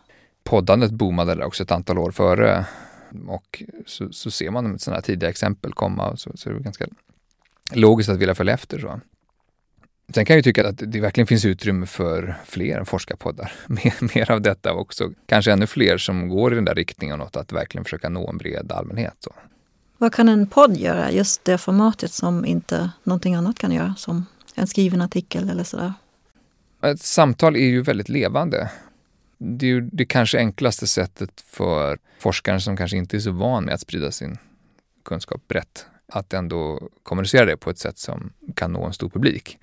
Poddandet 0.43 0.91
boomade 0.91 1.45
också 1.45 1.63
ett 1.63 1.71
antal 1.71 1.97
år 1.97 2.11
före 2.11 2.65
och 3.27 3.63
så, 3.85 4.11
så 4.11 4.31
ser 4.31 4.51
man 4.51 4.79
sådana 4.79 4.97
här 4.97 5.01
tidiga 5.01 5.29
exempel 5.29 5.73
komma 5.73 6.09
och 6.09 6.19
så, 6.19 6.31
så 6.35 6.49
är 6.49 6.53
det 6.53 6.59
ganska 6.59 6.85
logiskt 7.73 8.09
att 8.09 8.17
vilja 8.17 8.35
följa 8.35 8.53
efter. 8.53 8.79
Så. 8.79 8.99
Sen 10.13 10.25
kan 10.25 10.35
jag 10.35 10.43
tycka 10.43 10.67
att 10.67 10.77
det 10.77 10.99
verkligen 10.99 11.27
finns 11.27 11.45
utrymme 11.45 11.85
för 11.85 12.35
fler 12.45 12.83
forskarpoddar. 12.83 13.51
Mer, 13.67 14.15
mer 14.15 14.31
av 14.31 14.41
detta 14.41 14.73
också. 14.73 15.11
Kanske 15.25 15.51
ännu 15.51 15.67
fler 15.67 15.97
som 15.97 16.29
går 16.29 16.51
i 16.53 16.55
den 16.55 16.65
där 16.65 16.75
riktningen 16.75 17.21
åt 17.21 17.35
att 17.35 17.51
verkligen 17.51 17.83
försöka 17.83 18.09
nå 18.09 18.29
en 18.29 18.37
bred 18.37 18.71
allmänhet. 18.71 19.15
Så. 19.19 19.33
Vad 19.97 20.13
kan 20.13 20.29
en 20.29 20.47
podd 20.47 20.77
göra, 20.77 21.11
just 21.11 21.45
det 21.45 21.57
formatet 21.57 22.11
som 22.11 22.45
inte 22.45 22.91
någonting 23.03 23.35
annat 23.35 23.59
kan 23.59 23.71
göra, 23.71 23.95
som 23.97 24.25
en 24.55 24.67
skriven 24.67 25.01
artikel 25.01 25.49
eller 25.49 25.63
sådär? 25.63 25.93
Ett 26.83 27.01
samtal 27.01 27.55
är 27.55 27.67
ju 27.67 27.81
väldigt 27.81 28.09
levande. 28.09 28.71
Det 29.37 29.65
är 29.65 29.69
ju 29.69 29.81
det 29.81 30.05
kanske 30.05 30.37
enklaste 30.37 30.87
sättet 30.87 31.41
för 31.41 31.97
forskaren 32.19 32.61
som 32.61 32.77
kanske 32.77 32.97
inte 32.97 33.17
är 33.17 33.19
så 33.19 33.31
van 33.31 33.65
med 33.65 33.73
att 33.73 33.81
sprida 33.81 34.11
sin 34.11 34.37
kunskap 35.05 35.47
brett, 35.47 35.85
att 36.07 36.33
ändå 36.33 36.89
kommunicera 37.03 37.45
det 37.45 37.57
på 37.57 37.69
ett 37.69 37.77
sätt 37.77 37.97
som 37.97 38.33
kan 38.55 38.73
nå 38.73 38.85
en 38.85 38.93
stor 38.93 39.09
publik. 39.09 39.57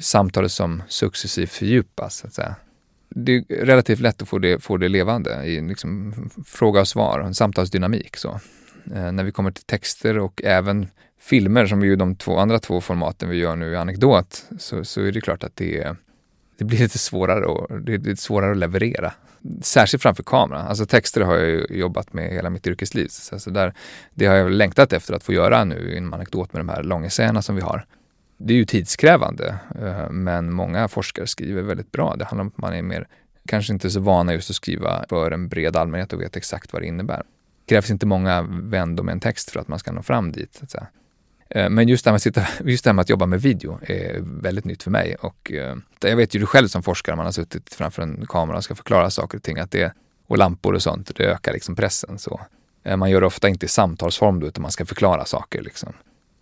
Samtalet 0.00 0.52
som 0.52 0.82
successivt 0.88 1.50
fördjupas, 1.50 2.16
så 2.16 2.26
att 2.26 2.34
säga. 2.34 2.54
Det 3.08 3.32
är 3.36 3.44
relativt 3.66 4.00
lätt 4.00 4.22
att 4.22 4.28
få 4.28 4.38
det, 4.38 4.62
få 4.62 4.76
det 4.76 4.88
levande 4.88 5.44
i 5.44 5.60
liksom 5.60 6.14
fråga 6.46 6.80
och 6.80 6.88
svar, 6.88 7.20
en 7.20 7.34
samtalsdynamik. 7.34 8.16
Så. 8.16 8.40
Eh, 8.94 9.12
när 9.12 9.24
vi 9.24 9.32
kommer 9.32 9.50
till 9.50 9.64
texter 9.64 10.18
och 10.18 10.42
även 10.44 10.88
filmer, 11.20 11.66
som 11.66 11.82
är 11.82 11.86
ju 11.86 11.96
de 11.96 12.16
två 12.16 12.38
andra 12.38 12.58
två 12.58 12.80
formaten 12.80 13.28
vi 13.28 13.36
gör 13.36 13.56
nu 13.56 13.72
i 13.72 13.76
anekdot, 13.76 14.44
så, 14.58 14.84
så 14.84 15.02
är 15.02 15.12
det 15.12 15.20
klart 15.20 15.44
att 15.44 15.56
det 15.56 15.78
är 15.78 15.96
det 16.62 16.66
blir 16.66 16.78
lite 16.78 16.98
svårare, 16.98 17.46
och, 17.46 17.80
det 17.80 17.94
är 17.94 17.98
lite 17.98 18.22
svårare 18.22 18.50
att 18.50 18.56
leverera. 18.56 19.12
Särskilt 19.62 20.02
framför 20.02 20.22
kamera. 20.22 20.62
Alltså 20.62 20.86
texter 20.86 21.20
har 21.20 21.36
jag 21.36 21.70
jobbat 21.70 22.12
med 22.12 22.30
hela 22.32 22.50
mitt 22.50 22.66
yrkesliv. 22.66 23.08
Så 23.08 23.34
alltså 23.34 23.50
där, 23.50 23.74
det 24.14 24.26
har 24.26 24.34
jag 24.34 24.50
längtat 24.50 24.92
efter 24.92 25.14
att 25.14 25.22
få 25.22 25.32
göra 25.32 25.64
nu 25.64 25.92
i 25.94 25.98
en 25.98 26.14
anekdot 26.14 26.52
med 26.52 26.60
de 26.60 26.68
här 26.68 26.82
långessäerna 26.82 27.42
som 27.42 27.56
vi 27.56 27.62
har. 27.62 27.86
Det 28.38 28.54
är 28.54 28.56
ju 28.58 28.64
tidskrävande, 28.64 29.56
eh, 29.80 30.10
men 30.10 30.52
många 30.52 30.88
forskare 30.88 31.26
skriver 31.26 31.62
väldigt 31.62 31.92
bra. 31.92 32.16
Det 32.16 32.24
handlar 32.24 32.42
om 32.42 32.48
att 32.48 32.58
man 32.58 32.74
är 32.74 32.82
mer, 32.82 33.08
kanske 33.46 33.72
inte 33.72 33.90
så 33.90 34.00
vana 34.00 34.32
just 34.32 34.50
att 34.50 34.56
skriva 34.56 35.04
för 35.08 35.30
en 35.30 35.48
bred 35.48 35.76
allmänhet 35.76 36.12
och 36.12 36.20
vet 36.20 36.36
exakt 36.36 36.72
vad 36.72 36.82
det 36.82 36.86
innebär. 36.86 37.22
Det 37.66 37.74
krävs 37.74 37.90
inte 37.90 38.06
många 38.06 38.42
vändor 38.48 39.04
med 39.04 39.12
en 39.12 39.20
text 39.20 39.50
för 39.50 39.60
att 39.60 39.68
man 39.68 39.78
ska 39.78 39.92
nå 39.92 40.02
fram 40.02 40.32
dit. 40.32 40.54
Så 40.54 40.64
att 40.64 40.70
säga. 40.70 40.86
Eh, 41.54 41.70
men 41.70 41.88
just 41.88 42.04
det, 42.04 42.10
här 42.10 42.12
med 42.12 42.16
att 42.16 42.22
sitta, 42.22 42.46
just 42.64 42.84
det 42.84 42.88
här 42.88 42.94
med 42.94 43.02
att 43.02 43.08
jobba 43.08 43.26
med 43.26 43.42
video 43.42 43.78
är 43.82 44.18
väldigt 44.42 44.64
nytt 44.64 44.82
för 44.82 44.90
mig. 44.90 45.14
Och 45.14 45.52
eh, 45.52 45.76
jag 46.00 46.16
vet 46.16 46.34
ju 46.34 46.40
du 46.40 46.46
själv 46.46 46.68
som 46.68 46.82
forskare, 46.82 47.16
man 47.16 47.24
har 47.24 47.32
suttit 47.32 47.74
framför 47.74 48.02
en 48.02 48.26
kamera 48.28 48.56
och 48.56 48.64
ska 48.64 48.74
förklara 48.74 49.10
saker 49.10 49.38
och 49.38 49.42
ting, 49.42 49.58
att 49.58 49.70
det, 49.70 49.92
och 50.26 50.38
lampor 50.38 50.74
och 50.74 50.82
sånt, 50.82 51.16
det 51.16 51.24
ökar 51.24 51.52
liksom 51.52 51.76
pressen. 51.76 52.18
Så. 52.18 52.40
Eh, 52.84 52.96
man 52.96 53.10
gör 53.10 53.20
det 53.20 53.26
ofta 53.26 53.48
inte 53.48 53.66
i 53.66 53.68
samtalsform 53.68 54.40
då, 54.40 54.46
utan 54.46 54.62
man 54.62 54.70
ska 54.70 54.86
förklara 54.86 55.24
saker. 55.24 55.62
Liksom. 55.62 55.92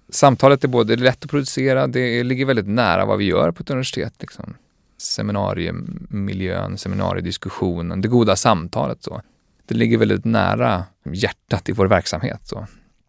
Samtalet 0.09 0.65
är 0.65 0.69
både 0.69 0.97
lätt 0.97 1.25
att 1.25 1.31
producera, 1.31 1.87
det 1.87 2.25
ligger 2.25 2.45
väldigt 2.45 2.69
nära 2.69 3.05
vad 3.05 3.19
vi 3.19 3.25
gör 3.25 3.51
på 3.51 3.63
ett 3.63 3.71
universitet. 3.71 4.15
Liksom. 4.21 4.55
Seminariemiljön, 4.99 6.79
seminariediskussionen, 6.79 8.01
det 8.01 8.09
goda 8.09 8.37
samtalet. 8.37 9.03
Så. 9.03 9.23
Det 9.67 9.75
ligger 9.75 9.99
väldigt 9.99 10.25
nära 10.25 10.85
hjärtat 11.05 11.69
i 11.69 11.73
vår 11.73 11.87
verksamhet. 11.87 12.41
Så. 12.43 12.67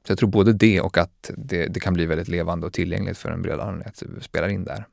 Så 0.07 0.11
jag 0.11 0.17
tror 0.17 0.29
både 0.29 0.53
det 0.53 0.81
och 0.81 0.97
att 0.97 1.31
det, 1.37 1.67
det 1.67 1.79
kan 1.79 1.93
bli 1.93 2.05
väldigt 2.05 2.27
levande 2.27 2.67
och 2.67 2.73
tillgängligt 2.73 3.17
för 3.17 3.31
en 3.31 3.41
bred 3.41 3.59
allmänhet 3.59 4.03
spelar 4.21 4.49
in 4.49 4.63
där. 4.63 4.85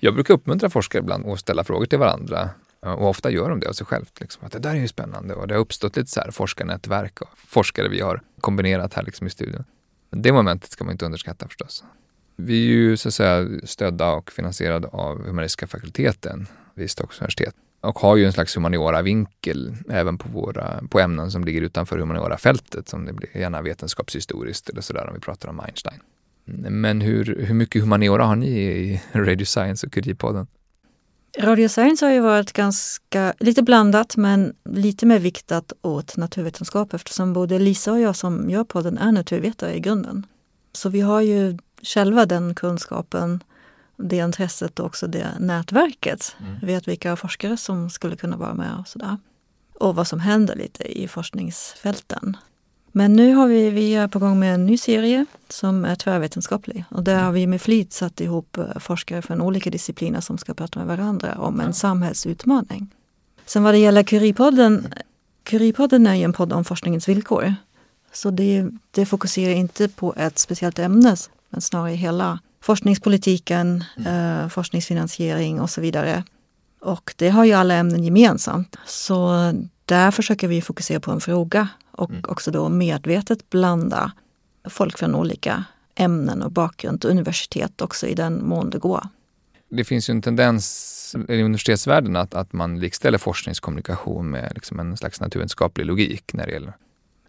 Jag 0.00 0.14
brukar 0.14 0.34
uppmuntra 0.34 0.70
forskare 0.70 1.02
ibland 1.02 1.26
att 1.26 1.40
ställa 1.40 1.64
frågor 1.64 1.86
till 1.86 1.98
varandra 1.98 2.50
eh, 2.84 2.92
och 2.92 3.08
ofta 3.08 3.30
gör 3.30 3.48
de 3.48 3.60
det 3.60 3.68
av 3.68 3.72
sig 3.72 3.86
självt. 3.86 4.20
Liksom, 4.20 4.46
att 4.46 4.52
det 4.52 4.58
där 4.58 4.70
är 4.70 4.80
ju 4.80 4.88
spännande 4.88 5.34
och 5.34 5.48
det 5.48 5.54
har 5.54 5.60
uppstått 5.60 5.96
lite 5.96 6.10
så 6.10 6.20
här 6.20 6.30
forskarnätverk 6.30 7.20
och 7.20 7.28
forskare 7.38 7.88
vi 7.88 8.00
har 8.00 8.22
kombinerat 8.40 8.94
här 8.94 9.02
liksom 9.02 9.26
i 9.26 9.30
studion. 9.30 9.64
Det 10.10 10.32
momentet 10.32 10.70
ska 10.70 10.84
man 10.84 10.92
inte 10.92 11.04
underskatta 11.04 11.48
förstås. 11.48 11.84
Vi 12.36 12.64
är 12.64 12.68
ju 12.68 12.96
så 12.96 13.08
att 13.08 13.14
säga 13.14 13.48
stödda 13.64 14.12
och 14.12 14.32
finansierade 14.32 14.88
av 14.88 15.26
humanistiska 15.26 15.66
fakulteten 15.66 16.46
vid 16.74 16.90
Stockholms 16.90 17.20
universitet 17.20 17.54
och 17.82 17.98
har 17.98 18.16
ju 18.16 18.24
en 18.26 18.32
slags 18.32 18.56
humaniora-vinkel 18.56 19.74
även 19.90 20.18
på, 20.18 20.28
våra, 20.28 20.82
på 20.90 21.00
ämnen 21.00 21.30
som 21.30 21.44
ligger 21.44 21.62
utanför 21.62 21.98
humaniora-fältet 21.98 22.88
som 22.88 23.04
det 23.04 23.12
blir 23.12 23.36
gärna 23.36 23.62
vetenskapshistoriskt 23.62 24.68
eller 24.68 24.80
sådär 24.80 25.06
om 25.08 25.14
vi 25.14 25.20
pratar 25.20 25.48
om 25.48 25.60
Einstein. 25.60 26.00
Mm, 26.48 26.80
men 26.80 27.00
hur, 27.00 27.44
hur 27.46 27.54
mycket 27.54 27.82
humaniora 27.82 28.24
har 28.24 28.36
ni 28.36 28.48
i 28.48 29.02
Radio 29.12 29.44
Science 29.46 29.86
och 29.86 29.92
Curie-podden? 29.92 30.46
Radio 31.38 31.68
Science 31.68 32.04
har 32.04 32.12
ju 32.12 32.20
varit 32.20 32.52
ganska, 32.52 33.34
lite 33.38 33.62
blandat 33.62 34.16
men 34.16 34.54
lite 34.64 35.06
mer 35.06 35.18
viktat 35.18 35.72
åt 35.82 36.16
naturvetenskap 36.16 36.94
eftersom 36.94 37.32
både 37.32 37.58
Lisa 37.58 37.92
och 37.92 38.00
jag 38.00 38.16
som 38.16 38.50
gör 38.50 38.64
podden 38.64 38.98
är 38.98 39.12
naturvetare 39.12 39.74
i 39.74 39.80
grunden. 39.80 40.26
Så 40.72 40.88
vi 40.88 41.00
har 41.00 41.20
ju 41.20 41.58
själva 41.82 42.26
den 42.26 42.54
kunskapen, 42.54 43.42
det 44.02 44.16
intresset 44.16 44.80
och 44.80 44.86
också 44.86 45.06
det 45.06 45.28
nätverket. 45.38 46.36
Mm. 46.40 46.58
Vet 46.62 46.88
vilka 46.88 47.16
forskare 47.16 47.56
som 47.56 47.90
skulle 47.90 48.16
kunna 48.16 48.36
vara 48.36 48.54
med 48.54 48.78
och 48.78 48.88
sådär. 48.88 49.18
Och 49.74 49.94
vad 49.94 50.06
som 50.06 50.20
händer 50.20 50.56
lite 50.56 51.00
i 51.00 51.08
forskningsfälten. 51.08 52.36
Men 52.92 53.12
nu 53.12 53.34
har 53.34 53.46
vi, 53.46 53.70
vi 53.70 53.94
är 53.94 54.08
på 54.08 54.18
gång 54.18 54.38
med 54.38 54.54
en 54.54 54.66
ny 54.66 54.78
serie 54.78 55.26
som 55.48 55.84
är 55.84 55.94
tvärvetenskaplig. 55.94 56.84
Och 56.90 57.02
där 57.02 57.22
har 57.22 57.32
vi 57.32 57.46
med 57.46 57.62
flit 57.62 57.92
satt 57.92 58.20
ihop 58.20 58.58
eh, 58.58 58.78
forskare 58.78 59.22
från 59.22 59.40
olika 59.40 59.70
discipliner 59.70 60.20
som 60.20 60.38
ska 60.38 60.54
prata 60.54 60.78
med 60.78 60.88
varandra 60.88 61.34
om 61.38 61.60
en 61.60 61.74
samhällsutmaning. 61.74 62.94
Sen 63.46 63.62
vad 63.62 63.74
det 63.74 63.78
gäller 63.78 64.02
Curie-podden, 64.02 64.92
Curie-podden 65.44 66.08
är 66.08 66.14
ju 66.14 66.22
en 66.22 66.32
podd 66.32 66.52
om 66.52 66.64
forskningens 66.64 67.08
villkor. 67.08 67.54
Så 68.12 68.30
det, 68.30 68.66
det 68.90 69.06
fokuserar 69.06 69.54
inte 69.54 69.88
på 69.88 70.14
ett 70.16 70.38
speciellt 70.38 70.78
ämne, 70.78 71.16
men 71.50 71.60
snarare 71.60 71.92
hela 71.92 72.38
forskningspolitiken, 72.62 73.84
mm. 73.96 74.40
eh, 74.42 74.48
forskningsfinansiering 74.48 75.60
och 75.60 75.70
så 75.70 75.80
vidare. 75.80 76.24
Och 76.80 77.14
det 77.16 77.28
har 77.28 77.44
ju 77.44 77.52
alla 77.52 77.74
ämnen 77.74 78.04
gemensamt. 78.04 78.76
Så 78.86 79.52
där 79.84 80.10
försöker 80.10 80.48
vi 80.48 80.62
fokusera 80.62 81.00
på 81.00 81.10
en 81.10 81.20
fråga 81.20 81.68
och 81.90 82.10
mm. 82.10 82.24
också 82.28 82.50
då 82.50 82.68
medvetet 82.68 83.50
blanda 83.50 84.12
folk 84.64 84.98
från 84.98 85.14
olika 85.14 85.64
ämnen 85.94 86.42
och 86.42 86.52
bakgrund 86.52 87.04
och 87.04 87.10
universitet 87.10 87.80
också 87.80 88.06
i 88.06 88.14
den 88.14 88.48
mån 88.48 88.70
det 88.70 88.78
går. 88.78 89.08
Det 89.68 89.84
finns 89.84 90.10
ju 90.10 90.12
en 90.12 90.22
tendens 90.22 91.16
i 91.28 91.42
universitetsvärlden 91.42 92.16
att, 92.16 92.34
att 92.34 92.52
man 92.52 92.80
likställer 92.80 93.18
forskningskommunikation 93.18 94.30
med 94.30 94.52
liksom 94.54 94.80
en 94.80 94.96
slags 94.96 95.20
naturvetenskaplig 95.20 95.86
logik 95.86 96.32
när 96.32 96.46
det 96.46 96.52
gäller 96.52 96.76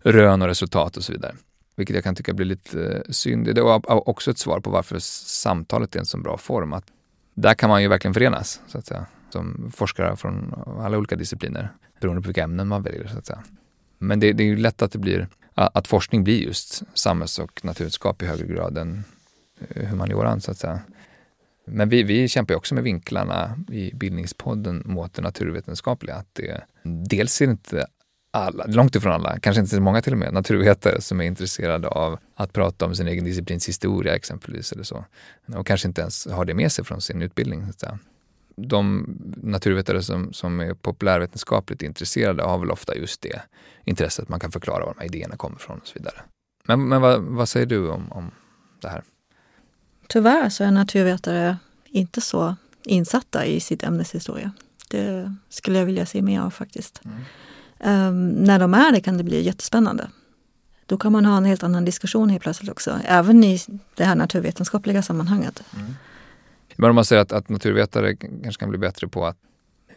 rön 0.04 0.42
och 0.42 0.48
resultat 0.48 0.98
och 0.98 1.04
så 1.04 1.12
vidare. 1.12 1.36
Vilket 1.76 1.96
jag 1.96 2.04
kan 2.04 2.16
tycka 2.16 2.34
blir 2.34 2.46
lite 2.46 2.94
eh, 2.94 3.02
synd. 3.10 3.46
Det 3.46 3.62
är 3.62 4.10
också 4.10 4.32
ett 4.32 4.38
svar 4.38 4.60
på 4.60 4.70
varför 4.70 5.00
samtalet 5.00 5.96
är 5.96 6.00
en 6.00 6.06
så 6.06 6.18
bra 6.18 6.38
form. 6.38 6.74
Att 6.74 6.86
där 7.34 7.54
kan 7.54 7.70
man 7.70 7.82
ju 7.82 7.88
verkligen 7.88 8.14
förenas, 8.14 8.62
så 8.68 8.78
att 8.78 8.86
säga, 8.86 9.06
som 9.30 9.72
forskare 9.76 10.16
från 10.16 10.54
alla 10.80 10.98
olika 10.98 11.16
discipliner, 11.16 11.70
beroende 12.00 12.22
på 12.22 12.28
vilka 12.28 12.44
ämnen 12.44 12.68
man 12.68 12.84
väljer. 12.84 13.08
Så 13.08 13.18
att 13.18 13.26
säga. 13.26 13.44
Men 13.98 14.20
det, 14.20 14.34
det 14.34 14.44
är 14.44 14.48
ju 14.48 14.58
lätt 14.58 14.82
att 14.82 14.92
det 14.92 15.00
blir, 15.00 15.28
att 15.54 15.88
forskning 15.88 16.24
blir 16.24 16.44
just 16.44 16.84
samhälls 16.94 17.40
och 17.40 17.66
naturvetenskap 17.66 18.22
i 18.22 18.26
högre 18.26 18.48
grad 18.48 18.78
än 18.78 19.04
eh, 19.70 19.86
humanioran 19.86 20.42
så 20.42 20.52
att 20.52 20.58
säga. 20.58 20.80
Men 21.66 21.90
vi, 21.90 22.04
vi 22.04 22.28
kämpar 22.28 22.56
också 22.56 22.76
med 22.76 22.84
vinklarna 22.84 23.60
i 23.72 23.92
Bildningspodden 23.94 24.84
mot 24.86 25.14
det 25.14 25.22
naturvetenskapliga. 25.22 26.16
Att 26.16 26.28
det, 26.34 26.62
dels 26.84 27.42
är 27.42 27.46
det 27.46 27.52
inte 27.52 27.88
alla, 28.34 28.66
långt 28.68 28.96
ifrån 28.96 29.12
alla, 29.12 29.40
kanske 29.40 29.60
inte 29.60 29.76
så 29.76 29.82
många 29.82 30.02
till 30.02 30.14
och 30.14 30.20
med, 30.20 30.34
naturvetare 30.34 31.02
som 31.02 31.22
är 31.22 31.26
intresserade 31.26 31.88
av 31.88 32.20
att 32.36 32.54
prata 32.54 32.86
om 32.86 32.96
sin 32.96 33.08
egen 33.08 33.26
disciplins 33.26 33.68
historia 33.68 34.16
exempelvis 34.16 34.72
eller 34.72 34.84
så. 34.84 35.06
Och 35.56 35.68
kanske 35.68 35.88
inte 35.88 36.02
ens 36.02 36.28
har 36.28 36.46
det 36.46 36.54
med 36.54 36.72
sig 36.72 36.86
från 36.86 37.02
sin 37.02 37.22
utbildning. 37.22 37.74
Så 37.78 37.98
de 38.56 39.06
naturvetare 39.44 40.04
som, 40.04 40.34
som 40.34 40.60
är 40.60 40.74
populärvetenskapligt 40.74 41.82
intresserade 41.82 42.44
har 42.44 42.58
väl 42.58 42.72
ofta 42.72 42.96
just 42.96 43.22
det 43.22 43.42
intresset. 43.84 44.30
Man 44.30 44.40
kan 44.40 44.52
förklara 44.52 44.86
var 44.86 44.94
de 44.94 45.00
här 45.00 45.16
idéerna 45.16 45.38
kommer 45.38 45.56
ifrån 45.56 45.80
och 45.80 45.88
så 45.88 45.94
vidare. 45.94 46.22
Men, 46.66 46.88
men 46.88 47.02
vad, 47.02 47.22
vad 47.22 47.50
säger 47.50 47.66
du 47.66 47.90
om, 47.90 48.12
om 48.12 48.32
det 48.82 48.88
här? 48.88 49.04
Tyvärr 50.08 50.50
så 50.50 50.64
är 50.64 50.72
naturvetare 50.72 51.58
inte 51.86 52.22
så 52.22 52.56
insatta 52.84 53.46
i 53.46 53.60
sitt 53.60 53.84
ämnes 53.84 54.16
historia. 54.16 54.52
Det 54.90 55.36
skulle 55.50 55.80
jag 55.80 55.86
vilja 55.86 56.06
se 56.06 56.22
mer 56.22 56.42
av 56.42 56.50
faktiskt. 56.50 57.02
Mm. 57.06 57.18
Um, 57.86 58.30
när 58.30 58.60
de 58.60 58.74
är 58.74 58.92
det 58.92 59.02
kan 59.02 59.18
det 59.18 59.24
bli 59.24 59.42
jättespännande. 59.42 60.10
Då 60.86 60.98
kan 60.98 61.12
man 61.12 61.26
ha 61.26 61.38
en 61.38 61.46
helt 61.46 61.64
annan 61.64 61.86
diskussion 61.86 62.30
helt 62.30 62.44
plötsligt 62.44 62.72
också, 62.72 63.00
även 63.06 63.44
i 63.44 63.60
det 63.96 64.04
här 64.04 64.16
naturvetenskapliga 64.16 65.02
sammanhanget. 65.02 65.64
Mm. 65.76 65.96
Men 66.76 66.90
om 66.90 66.96
man 66.96 67.06
säger 67.06 67.22
att, 67.22 67.32
att 67.32 67.50
naturvetare 67.50 68.16
kanske 68.16 68.60
kan 68.60 68.70
bli 68.70 68.78
bättre 68.78 69.08
på 69.08 69.26
att 69.26 69.38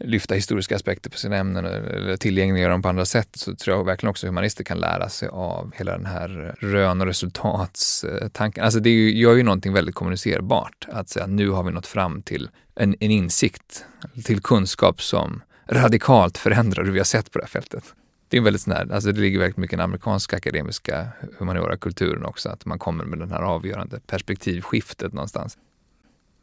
lyfta 0.00 0.35
historiska 0.35 0.76
aspekter 0.76 1.11
på 1.11 1.19
sina 1.19 1.37
ämnen 1.37 1.64
eller 1.64 2.16
tillgängliggöra 2.16 2.73
dem 2.73 2.83
på 2.83 2.88
andra 2.88 3.05
sätt 3.05 3.28
så 3.33 3.55
tror 3.55 3.76
jag 3.76 3.85
verkligen 3.85 4.11
också 4.11 4.26
humanister 4.26 4.64
kan 4.64 4.78
lära 4.78 5.09
sig 5.09 5.28
av 5.28 5.73
hela 5.76 5.93
den 5.93 6.07
här 6.07 6.55
rön 6.61 7.00
och 7.00 7.07
resultatstanken. 7.07 8.64
Alltså 8.64 8.81
det 8.81 9.11
gör 9.11 9.35
ju 9.35 9.43
någonting 9.43 9.73
väldigt 9.73 9.95
kommunicerbart 9.95 10.87
att 10.88 11.09
säga 11.09 11.26
nu 11.26 11.50
har 11.50 11.62
vi 11.62 11.73
nått 11.73 11.87
fram 11.87 12.23
till 12.23 12.49
en, 12.75 12.97
en 13.00 13.11
insikt, 13.11 13.85
till 14.25 14.43
kunskap 14.43 15.02
som 15.02 15.43
radikalt 15.68 16.38
förändrar 16.38 16.85
hur 16.85 16.92
vi 16.92 16.99
har 16.99 17.04
sett 17.04 17.32
på 17.32 17.38
det 17.38 17.44
här 17.44 17.50
fältet. 17.50 17.94
Det 18.28 18.37
är 18.37 18.40
väldigt 18.40 18.62
sån 18.62 18.73
här, 18.73 18.92
alltså 18.92 19.12
det 19.12 19.20
ligger 19.20 19.38
väldigt 19.38 19.56
mycket 19.56 19.73
i 19.73 19.76
den 19.76 19.85
amerikanska 19.85 20.37
akademiska 20.37 21.08
humaniora 21.38 21.76
kulturen 21.76 22.25
också, 22.25 22.49
att 22.49 22.64
man 22.64 22.78
kommer 22.78 23.04
med 23.04 23.18
den 23.18 23.30
här 23.30 23.42
avgörande 23.42 24.00
perspektivskiftet 24.06 25.12
någonstans. 25.12 25.58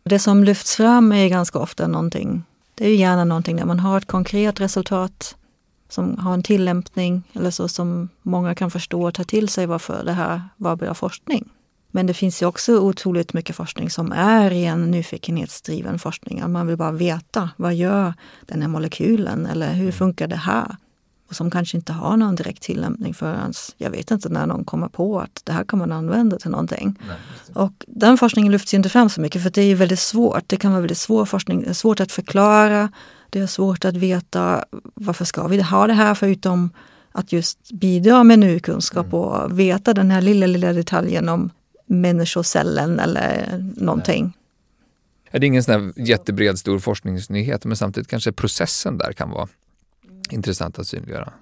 Det 0.03 0.19
som 0.19 0.43
lyfts 0.43 0.75
fram 0.75 1.11
är 1.11 1.27
ganska 1.27 1.59
ofta 1.59 1.87
någonting, 1.87 2.43
det 2.75 2.85
är 2.85 2.95
gärna 2.95 3.23
någonting 3.23 3.57
där 3.57 3.65
man 3.65 3.79
har 3.79 3.97
ett 3.97 4.07
konkret 4.07 4.59
resultat 4.59 5.35
som 5.89 6.17
har 6.17 6.33
en 6.33 6.43
tillämpning 6.43 7.23
eller 7.33 7.51
så 7.51 7.67
som 7.67 8.09
många 8.21 8.55
kan 8.55 8.71
förstå 8.71 9.03
och 9.03 9.13
ta 9.13 9.23
till 9.23 9.49
sig 9.49 9.65
varför 9.65 10.03
det 10.05 10.13
här 10.13 10.41
var 10.57 10.75
bra 10.75 10.93
forskning. 10.93 11.49
Men 11.95 12.07
det 12.07 12.13
finns 12.13 12.41
ju 12.41 12.45
också 12.45 12.79
otroligt 12.79 13.33
mycket 13.33 13.55
forskning 13.55 13.89
som 13.89 14.11
är 14.11 14.49
ren 14.49 14.91
nyfikenhetsdriven 14.91 15.99
forskning. 15.99 16.51
Man 16.51 16.67
vill 16.67 16.77
bara 16.77 16.91
veta, 16.91 17.49
vad 17.57 17.75
gör 17.75 18.13
den 18.45 18.61
här 18.61 18.69
molekylen 18.69 19.45
eller 19.45 19.73
hur 19.73 19.81
mm. 19.81 19.91
funkar 19.91 20.27
det 20.27 20.35
här? 20.35 20.75
och 21.33 21.37
som 21.37 21.51
kanske 21.51 21.77
inte 21.77 21.93
har 21.93 22.17
någon 22.17 22.35
direkt 22.35 22.63
tillämpning 22.63 23.13
förrän, 23.13 23.53
jag 23.77 23.89
vet 23.89 24.11
inte 24.11 24.29
när 24.29 24.45
någon 24.45 24.65
kommer 24.65 24.87
på 24.87 25.19
att 25.19 25.41
det 25.43 25.51
här 25.51 25.63
kan 25.63 25.79
man 25.79 25.91
använda 25.91 26.37
till 26.37 26.51
någonting. 26.51 26.99
Nej, 27.07 27.17
och 27.53 27.85
den 27.87 28.17
forskningen 28.17 28.51
lyfts 28.51 28.73
inte 28.73 28.89
fram 28.89 29.09
så 29.09 29.21
mycket 29.21 29.43
för 29.43 29.49
det 29.49 29.61
är 29.61 29.75
väldigt 29.75 29.99
svårt. 29.99 30.43
Det 30.47 30.57
kan 30.57 30.71
vara 30.71 30.81
väldigt 30.81 30.97
svår 30.97 31.25
forskning, 31.25 31.61
det 31.61 31.69
är 31.69 31.73
svårt 31.73 31.99
att 31.99 32.11
förklara. 32.11 32.91
Det 33.29 33.39
är 33.39 33.47
svårt 33.47 33.85
att 33.85 33.95
veta 33.95 34.65
varför 34.93 35.25
ska 35.25 35.47
vi 35.47 35.61
ha 35.61 35.87
det 35.87 35.93
här 35.93 36.15
förutom 36.15 36.69
att 37.11 37.31
just 37.31 37.71
bidra 37.71 38.23
med 38.23 38.39
ny 38.39 38.59
kunskap 38.59 39.05
mm. 39.05 39.19
och 39.19 39.59
veta 39.59 39.93
den 39.93 40.11
här 40.11 40.21
lilla, 40.21 40.45
lilla 40.45 40.73
detaljen 40.73 41.29
om 41.29 41.49
människocellen 41.85 42.99
eller 42.99 43.57
någonting. 43.75 44.37
Det 45.31 45.37
är 45.37 45.43
ingen 45.43 45.63
sån 45.63 45.93
jättebred 45.95 46.59
stor 46.59 46.79
forskningsnyhet 46.79 47.65
men 47.65 47.77
samtidigt 47.77 48.07
kanske 48.07 48.31
processen 48.31 48.97
där 48.97 49.13
kan 49.13 49.29
vara 49.29 49.47
intressant 50.29 50.79
att 50.79 50.87
synliggöra. 50.87 51.33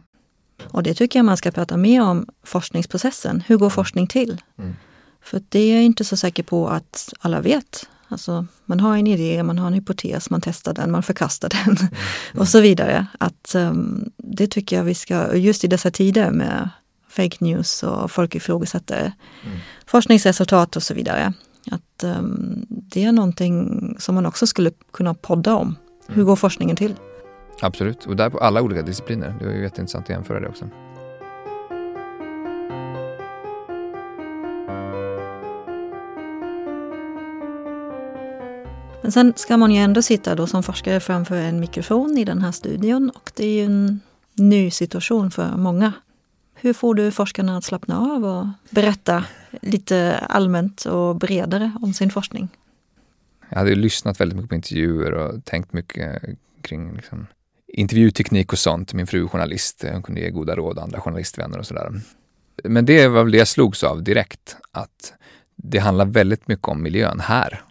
Och 0.64 0.84
det 0.84 0.94
tycker 0.94 1.20
jag 1.20 1.26
man 1.26 1.38
ska 1.38 1.52
prata 1.52 1.78
mer 1.78 2.02
om, 2.02 2.28
forskningsprocessen. 2.44 3.44
Hur 3.48 3.58
går 3.58 3.66
mm. 3.66 3.72
forskning 3.72 4.08
till? 4.08 4.42
Mm. 4.58 4.76
För 5.22 5.42
det 5.50 5.60
är 5.60 5.76
jag 5.76 5.84
inte 5.84 6.06
så 6.06 6.18
säker 6.18 6.44
på 6.44 6.70
att 6.70 7.14
alla 7.20 7.42
vet. 7.42 7.88
Alltså, 8.08 8.46
man 8.66 8.80
har 8.80 8.98
en 8.98 9.08
idé, 9.08 9.44
man 9.44 9.60
har 9.60 9.68
en 9.68 9.74
hypotes, 9.74 10.30
man 10.30 10.42
testar 10.42 10.74
den, 10.74 10.92
man 10.92 11.04
förkastar 11.04 11.50
den 11.50 11.78
mm. 11.78 11.94
och 12.38 12.48
så 12.48 12.62
vidare. 12.62 13.08
Att, 13.20 13.56
um, 13.56 14.12
det 14.18 14.48
tycker 14.48 14.76
jag 14.76 14.84
vi 14.84 14.96
ska, 14.96 15.36
just 15.36 15.64
i 15.64 15.68
dessa 15.68 15.92
tider 15.92 16.32
med 16.32 16.70
fake 17.12 17.38
news 17.40 17.84
och 17.84 18.12
folk 18.12 18.36
ifrågasätter 18.36 19.12
mm. 19.46 19.58
forskningsresultat 19.86 20.76
och 20.76 20.84
så 20.84 20.94
vidare. 20.94 21.34
Att 21.72 22.04
um, 22.04 22.66
det 22.70 23.04
är 23.04 23.12
någonting 23.12 23.96
som 24.00 24.16
man 24.16 24.26
också 24.26 24.48
skulle 24.48 24.72
kunna 24.94 25.14
podda 25.14 25.56
om. 25.56 25.76
Hur 26.08 26.14
mm. 26.14 26.26
går 26.26 26.36
forskningen 26.36 26.76
till? 26.76 26.96
Absolut, 27.62 28.06
och 28.06 28.16
där 28.16 28.30
på 28.30 28.38
alla 28.38 28.62
olika 28.62 28.82
discipliner. 28.82 29.36
Det 29.40 29.46
var 29.46 29.54
ju 29.54 29.62
jätteintressant 29.62 30.06
att 30.06 30.10
jämföra 30.10 30.40
det 30.40 30.48
också. 30.48 30.70
Men 39.02 39.12
sen 39.12 39.34
ska 39.36 39.58
man 39.58 39.72
ju 39.72 39.78
ändå 39.78 40.02
sitta 40.02 40.36
då 40.36 40.48
som 40.48 40.64
forskare 40.64 41.00
framför 41.00 41.36
en 41.36 41.60
mikrofon 41.60 42.18
i 42.18 42.26
den 42.26 42.42
här 42.42 42.52
studion 42.52 43.10
och 43.10 43.32
det 43.36 43.46
är 43.46 43.54
ju 43.54 43.66
en 43.66 44.00
ny 44.34 44.72
situation 44.72 45.32
för 45.32 45.58
många. 45.58 45.94
Hur 46.64 46.74
får 46.74 46.96
du 46.96 47.12
forskarna 47.12 47.58
att 47.58 47.64
slappna 47.64 48.00
av 48.00 48.26
och 48.26 48.48
berätta 48.70 49.26
lite 49.62 50.18
allmänt 50.18 50.86
och 50.86 51.16
bredare 51.16 51.72
om 51.82 51.94
sin 51.94 52.12
forskning? 52.12 52.50
Jag 53.50 53.58
hade 53.58 53.76
lyssnat 53.76 54.20
väldigt 54.20 54.36
mycket 54.36 54.50
på 54.50 54.56
intervjuer 54.56 55.12
och 55.12 55.46
tänkt 55.46 55.74
mycket 55.74 56.24
kring 56.62 56.96
liksom, 56.96 57.28
intervjuteknik 57.68 58.52
och 58.52 58.60
sånt. 58.60 58.94
Min 58.94 59.08
fru 59.08 59.24
är 59.24 59.28
journalist, 59.28 59.86
hon 59.94 60.04
kunde 60.04 60.22
ge 60.22 60.30
goda 60.30 60.56
råd, 60.56 60.80
andra 60.80 61.02
journalistvänner 61.02 61.58
och 61.60 61.66
sådär. 61.66 62.02
Men 62.64 62.86
det 62.86 63.08
var 63.08 63.24
väl 63.24 63.32
det 63.32 63.38
jag 63.38 63.48
slogs 63.48 63.84
av 63.84 64.04
direkt, 64.04 64.58
att 64.72 65.14
det 65.56 65.80
handlar 65.80 66.06
väldigt 66.06 66.48
mycket 66.48 66.68
om 66.68 66.84
miljön 66.84 67.20
här. 67.20 67.64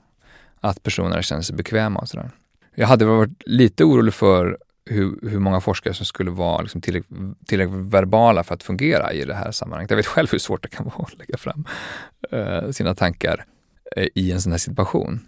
Att 0.61 0.83
personerna 0.83 1.23
känner 1.23 1.43
sig 1.43 1.57
bekväma 1.57 2.01
och 2.01 2.09
sådär. 2.09 2.31
Jag 2.75 2.87
hade 2.87 3.05
varit 3.05 3.43
lite 3.47 3.85
orolig 3.85 4.15
för 4.15 4.59
hur, 4.85 5.31
hur 5.31 5.39
många 5.39 5.61
forskare 5.61 5.95
som 5.95 6.07
skulle 6.07 6.31
vara 6.31 6.63
liksom 6.63 6.81
tillräckligt, 6.81 7.19
tillräckligt 7.47 7.93
verbala 7.93 8.45
för 8.45 8.55
att 8.55 8.63
fungera 8.63 9.13
i 9.13 9.25
det 9.25 9.35
här 9.35 9.51
sammanhanget. 9.51 9.91
Jag 9.91 9.97
vet 9.97 10.07
själv 10.07 10.29
hur 10.33 10.39
svårt 10.39 10.63
det 10.63 10.69
kan 10.69 10.85
vara 10.97 11.07
att 11.13 11.19
lägga 11.19 11.39
fram 11.39 11.65
eh, 12.31 12.71
sina 12.71 12.95
tankar 12.95 13.45
eh, 13.97 14.07
i 14.15 14.33
en 14.33 14.41
sån 14.41 14.53
här 14.53 14.59
situation. 14.59 15.21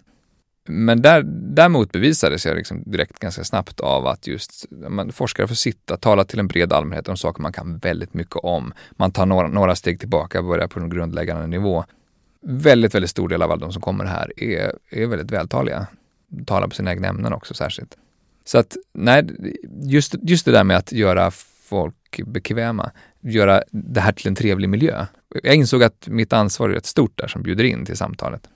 Men 0.65 1.01
där, 1.01 1.23
däremot 1.25 1.91
bevisades 1.91 2.45
jag 2.45 2.55
liksom 2.55 2.83
direkt 2.85 3.19
ganska 3.19 3.43
snabbt 3.43 3.79
av 3.79 4.07
att 4.07 4.27
just 4.27 4.65
man, 4.71 5.11
forskare 5.11 5.47
får 5.47 5.55
sitta, 5.55 5.97
tala 5.97 6.25
till 6.25 6.39
en 6.39 6.47
bred 6.47 6.73
allmänhet 6.73 7.09
om 7.09 7.17
saker 7.17 7.41
man 7.41 7.53
kan 7.53 7.77
väldigt 7.77 8.13
mycket 8.13 8.35
om. 8.35 8.73
Man 8.91 9.11
tar 9.11 9.25
några, 9.25 9.47
några 9.47 9.75
steg 9.75 9.99
tillbaka, 9.99 10.39
och 10.39 10.45
börjar 10.45 10.67
på 10.67 10.79
en 10.79 10.89
grundläggande 10.89 11.47
nivå. 11.47 11.85
Väldigt, 12.41 12.95
väldigt 12.95 13.11
stor 13.11 13.29
del 13.29 13.41
av 13.41 13.51
alla 13.51 13.61
de 13.61 13.73
som 13.73 13.81
kommer 13.81 14.05
här 14.05 14.43
är, 14.43 14.73
är 14.89 15.07
väldigt 15.07 15.31
vältaliga. 15.31 15.87
Talar 16.45 16.67
på 16.67 16.75
sina 16.75 16.91
egna 16.91 17.07
ämnen 17.07 17.33
också 17.33 17.53
särskilt. 17.53 17.97
Så 18.43 18.57
att, 18.57 18.77
nej, 18.93 19.27
just, 19.83 20.15
just 20.21 20.45
det 20.45 20.51
där 20.51 20.63
med 20.63 20.77
att 20.77 20.91
göra 20.91 21.31
folk 21.31 22.21
bekväma, 22.25 22.91
göra 23.21 23.63
det 23.71 24.01
här 24.01 24.11
till 24.11 24.27
en 24.27 24.35
trevlig 24.35 24.69
miljö. 24.69 25.05
Jag 25.43 25.55
insåg 25.55 25.83
att 25.83 26.07
mitt 26.07 26.33
ansvar 26.33 26.69
är 26.69 26.73
rätt 26.73 26.85
stort 26.85 27.17
där 27.17 27.27
som 27.27 27.43
bjuder 27.43 27.63
in 27.63 27.85
till 27.85 27.97
samtalet. 27.97 28.49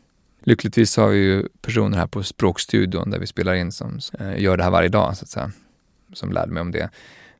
Lyckligtvis 0.44 0.98
har 0.98 1.08
vi 1.08 1.17
ju 1.17 1.48
personer 1.62 1.98
här 1.98 2.08
på 2.08 2.24
Språkstudion 2.24 3.10
där 3.10 3.20
vi 3.20 3.27
spelar 3.27 3.53
in 3.53 3.72
som 3.72 4.00
eh, 4.20 4.41
gör 4.41 4.58
det 4.58 4.63
här 4.63 4.72
varje 4.72 4.89
dag, 4.89 5.17
så 5.17 5.24
att 5.24 5.29
säga, 5.29 5.51
som 6.13 6.32
lärde 6.32 6.51
mig 6.51 6.62
om 6.62 6.72
det. 6.72 6.89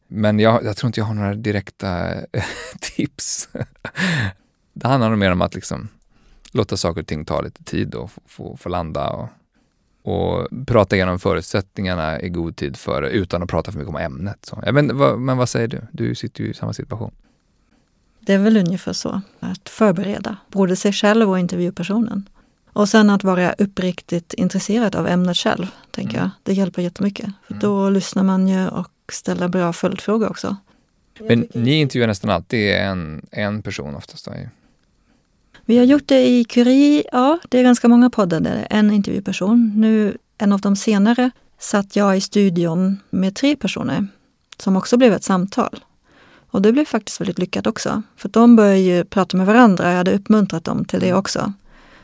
Men 0.08 0.39
jag, 0.39 0.63
jag 0.63 0.77
tror 0.77 0.88
inte 0.88 1.00
jag 1.00 1.06
har 1.06 1.13
några 1.13 1.34
direkta 1.34 2.13
eh, 2.13 2.44
tips. 2.82 3.50
det 4.74 4.88
handlar 4.88 5.10
nog 5.10 5.20
mer 5.20 5.32
om 5.32 5.42
att 5.42 5.56
liksom 5.56 5.88
låta 6.51 6.77
saker 6.77 7.01
och 7.01 7.08
ting 7.08 7.25
ta 7.25 7.42
lite 7.42 7.63
tid 7.63 7.96
och 7.96 8.12
få, 8.12 8.22
få, 8.25 8.58
få 8.58 8.70
landa 8.70 9.10
och, 9.10 9.30
och 10.08 10.48
prata 10.68 10.96
igenom 10.96 11.20
förutsättningarna 11.20 12.22
i 12.22 12.30
god 12.30 12.56
tid 12.56 12.78
före 12.78 13.10
utan 13.10 13.44
att 13.44 13.50
prata 13.50 13.72
för 13.72 13.80
mycket 13.80 13.90
om 13.90 13.98
ämnet. 13.98 14.38
Så, 14.42 14.64
ja, 14.66 14.72
men, 14.72 14.98
vad, 14.98 15.20
men 15.20 15.38
vad 15.38 15.50
säger 15.50 15.68
du? 15.68 15.82
Du 15.92 16.16
sitter 16.16 16.44
ju 16.44 16.50
i 16.50 16.54
samma 16.54 16.74
situation. 16.74 17.12
Det 18.20 18.34
är 18.34 18.38
väl 18.38 18.58
ungefär 18.58 18.94
så, 18.94 19.22
att 19.40 19.70
förbereda 19.70 20.38
både 20.52 20.76
sig 20.76 20.94
själv 20.94 21.30
och 21.30 21.40
intervjupersonen. 21.40 22.30
Och 22.74 22.90
sen 22.90 23.10
att 23.10 23.24
vara 23.24 23.54
uppriktigt 23.54 24.34
intresserad 24.34 24.96
av 24.96 25.08
ämnet 25.08 25.38
själv, 25.38 25.68
tänker 25.92 26.18
mm. 26.18 26.22
jag. 26.22 26.30
Det 26.44 26.54
hjälper 26.54 26.82
jättemycket. 26.82 27.30
För 27.48 27.54
mm. 27.54 27.60
Då 27.60 27.90
lyssnar 27.90 28.24
man 28.24 28.48
ju 28.48 28.68
och 28.68 28.92
ställer 29.12 29.48
bra 29.48 29.74
följdfrågor 29.74 30.30
också. 30.30 30.58
Men 31.20 31.48
ni 31.54 31.74
intervjuar 31.82 32.08
nästan 32.08 32.30
alltid 32.30 32.72
en, 32.72 33.26
en 33.32 33.62
person 33.62 33.96
oftast? 33.96 34.26
Då. 34.26 34.32
Vi 35.70 35.78
har 35.78 35.86
gjort 35.86 36.08
det 36.08 36.28
i 36.28 36.44
Curie, 36.44 37.04
ja 37.12 37.40
det 37.50 37.60
är 37.60 37.64
ganska 37.64 37.88
många 37.88 38.10
poddar 38.10 38.40
där 38.40 38.68
en 38.70 38.92
intervjuperson. 38.92 39.72
Nu, 39.76 40.18
en 40.38 40.52
av 40.52 40.62
de 40.62 40.76
senare, 40.76 41.32
satt 41.60 41.96
jag 41.96 42.18
i 42.18 42.22
studion 42.22 43.00
med 43.10 43.36
tre 43.36 43.56
personer 43.56 44.08
som 44.58 44.76
också 44.76 44.98
blev 44.98 45.14
ett 45.14 45.24
samtal. 45.24 45.84
Och 46.50 46.62
det 46.62 46.72
blev 46.72 46.86
faktiskt 46.86 47.22
väldigt 47.22 47.40
lyckat 47.40 47.68
också. 47.68 48.01
För 48.16 48.30
de 48.30 48.56
började 48.56 48.77
ju 48.77 49.03
prata 49.03 49.38
med 49.38 49.46
varandra, 49.46 49.90
jag 49.90 49.98
hade 49.98 50.14
uppmuntrat 50.14 50.64
dem 50.64 50.86
till 50.86 51.00
det 51.00 51.14
också. 51.14 51.53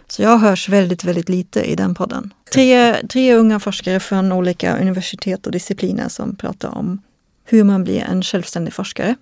Så 0.08 0.22
jag 0.22 0.38
hörs 0.38 0.70
väldigt, 0.70 1.04
väldigt 1.04 1.30
lite 1.30 1.64
i 1.64 1.76
den 1.76 1.96
podden. 1.96 2.34
Tre, 2.54 2.96
tre 3.08 3.36
unga 3.36 3.60
forskare 3.60 4.00
från 4.00 4.32
olika 4.32 4.78
universitet 4.78 5.46
och 5.46 5.52
discipliner 5.52 6.10
som 6.10 6.36
pratar 6.36 6.70
om 6.78 7.02
hur 7.46 7.64
man 7.64 7.84
blir 7.84 8.02
en 8.02 8.24
självständig 8.24 8.74
forskare. 8.74 9.16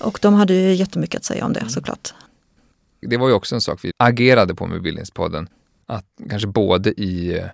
Och 0.00 0.18
de 0.22 0.34
hade 0.34 0.54
ju 0.54 0.74
jättemycket 0.74 1.18
att 1.18 1.24
säga 1.24 1.46
om 1.46 1.52
det 1.52 1.60
mm. 1.60 1.70
såklart. 1.70 2.14
Det 3.08 3.16
var 3.16 3.28
ju 3.28 3.34
också 3.34 3.54
en 3.54 3.60
sak 3.60 3.84
vi 3.84 3.92
agerade 3.96 4.54
på 4.54 4.66
med 4.66 4.82
Bildningspodden. 4.82 5.48
Att 5.86 6.06
kanske 6.30 6.48
både 6.48 6.90
i 6.90 7.38
eh, 7.38 7.46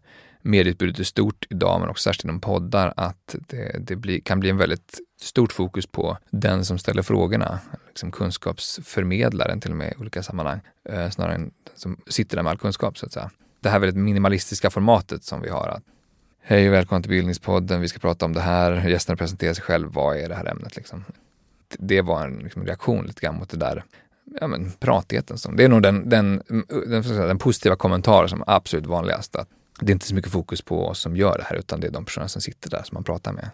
medieutbudet 0.43 0.99
i 1.01 1.05
stort 1.05 1.47
idag, 1.51 1.81
men 1.81 1.89
också 1.89 2.03
särskilt 2.03 2.25
inom 2.25 2.41
poddar, 2.41 2.95
att 2.97 3.37
det, 3.49 3.77
det 3.87 3.97
bli, 3.97 4.21
kan 4.21 4.41
bli 4.41 4.51
en 4.51 4.57
väldigt 4.57 5.01
stort 5.21 5.53
fokus 5.53 5.87
på 5.87 6.19
den 6.31 6.65
som 6.65 6.79
ställer 6.79 7.03
frågorna, 7.03 7.59
liksom 7.89 8.11
kunskapsförmedlaren 8.11 9.61
till 9.61 9.71
och 9.71 9.77
med 9.77 9.93
i 9.93 10.01
olika 10.01 10.23
sammanhang, 10.23 10.61
eh, 10.85 11.11
snarare 11.11 11.35
än 11.35 11.43
den 11.43 11.53
som 11.75 11.97
sitter 12.07 12.37
där 12.37 12.43
med 12.43 12.51
all 12.51 12.59
kunskap 12.59 12.99
så 12.99 13.07
att 13.07 13.13
säga. 13.13 13.31
Det 13.61 13.69
här 13.69 13.79
väldigt 13.79 14.03
minimalistiska 14.03 14.71
formatet 14.71 15.25
som 15.25 15.41
vi 15.41 15.49
har. 15.49 15.69
Att, 15.69 15.83
Hej 16.43 16.69
och 16.69 16.75
välkommen 16.75 17.03
till 17.03 17.11
Bildningspodden, 17.11 17.81
vi 17.81 17.89
ska 17.89 17.99
prata 17.99 18.25
om 18.25 18.33
det 18.33 18.41
här, 18.41 18.89
gästerna 18.89 19.17
presenterar 19.17 19.55
sig 19.55 19.65
själv, 19.65 19.93
vad 19.93 20.17
är 20.17 20.29
det 20.29 20.35
här 20.35 20.47
ämnet 20.47 20.77
liksom? 20.77 21.05
Det 21.79 22.03
var 22.03 22.25
en 22.25 22.39
liksom, 22.39 22.67
reaktion 22.67 23.07
lite 23.07 23.21
grann 23.21 23.37
mot 23.37 23.51
det 23.51 23.57
där 23.57 23.85
ja, 24.41 24.47
men, 24.47 24.71
pratigheten. 24.71 25.39
Som, 25.39 25.57
det 25.57 25.65
är 25.65 25.69
nog 25.69 25.83
den, 25.83 26.09
den, 26.09 26.43
den, 26.87 27.03
den 27.03 27.39
positiva 27.39 27.77
kommentar 27.77 28.27
som 28.27 28.41
är 28.41 28.51
absolut 28.51 28.87
vanligast. 28.87 29.37
Att 29.37 29.49
det 29.81 29.91
är 29.91 29.95
inte 29.95 30.07
så 30.07 30.15
mycket 30.15 30.33
fokus 30.33 30.63
på 30.63 30.87
oss 30.87 31.01
som 31.01 31.17
gör 31.17 31.39
det 31.39 31.45
här, 31.45 31.57
utan 31.57 31.81
det 31.81 31.87
är 31.87 31.91
de 31.91 32.05
personer 32.05 32.27
som 32.27 32.43
sitter 32.43 32.71
där 32.71 32.83
som 32.83 32.95
man 32.95 33.05
pratar 33.05 33.33
med. 33.33 33.51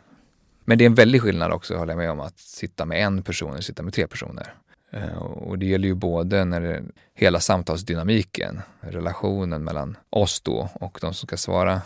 Men 0.64 0.78
det 0.78 0.84
är 0.84 0.86
en 0.86 0.94
väldig 0.94 1.22
skillnad 1.22 1.52
också, 1.52 1.76
håller 1.76 1.92
jag 1.92 1.98
med 1.98 2.10
om, 2.10 2.20
att 2.20 2.38
sitta 2.38 2.84
med 2.84 3.02
en 3.02 3.22
person 3.22 3.52
eller 3.52 3.62
sitta 3.62 3.82
med 3.82 3.92
tre 3.92 4.06
personer. 4.06 4.54
Eh, 4.90 5.16
och 5.18 5.58
det 5.58 5.66
gäller 5.66 5.88
ju 5.88 5.94
både 5.94 6.44
när 6.44 6.60
det, 6.60 6.82
hela 7.14 7.40
samtalsdynamiken, 7.40 8.60
relationen 8.80 9.64
mellan 9.64 9.96
oss 10.10 10.40
då 10.40 10.68
och 10.74 10.98
de 11.00 11.14
som 11.14 11.26
ska 11.26 11.36
svara, 11.36 11.82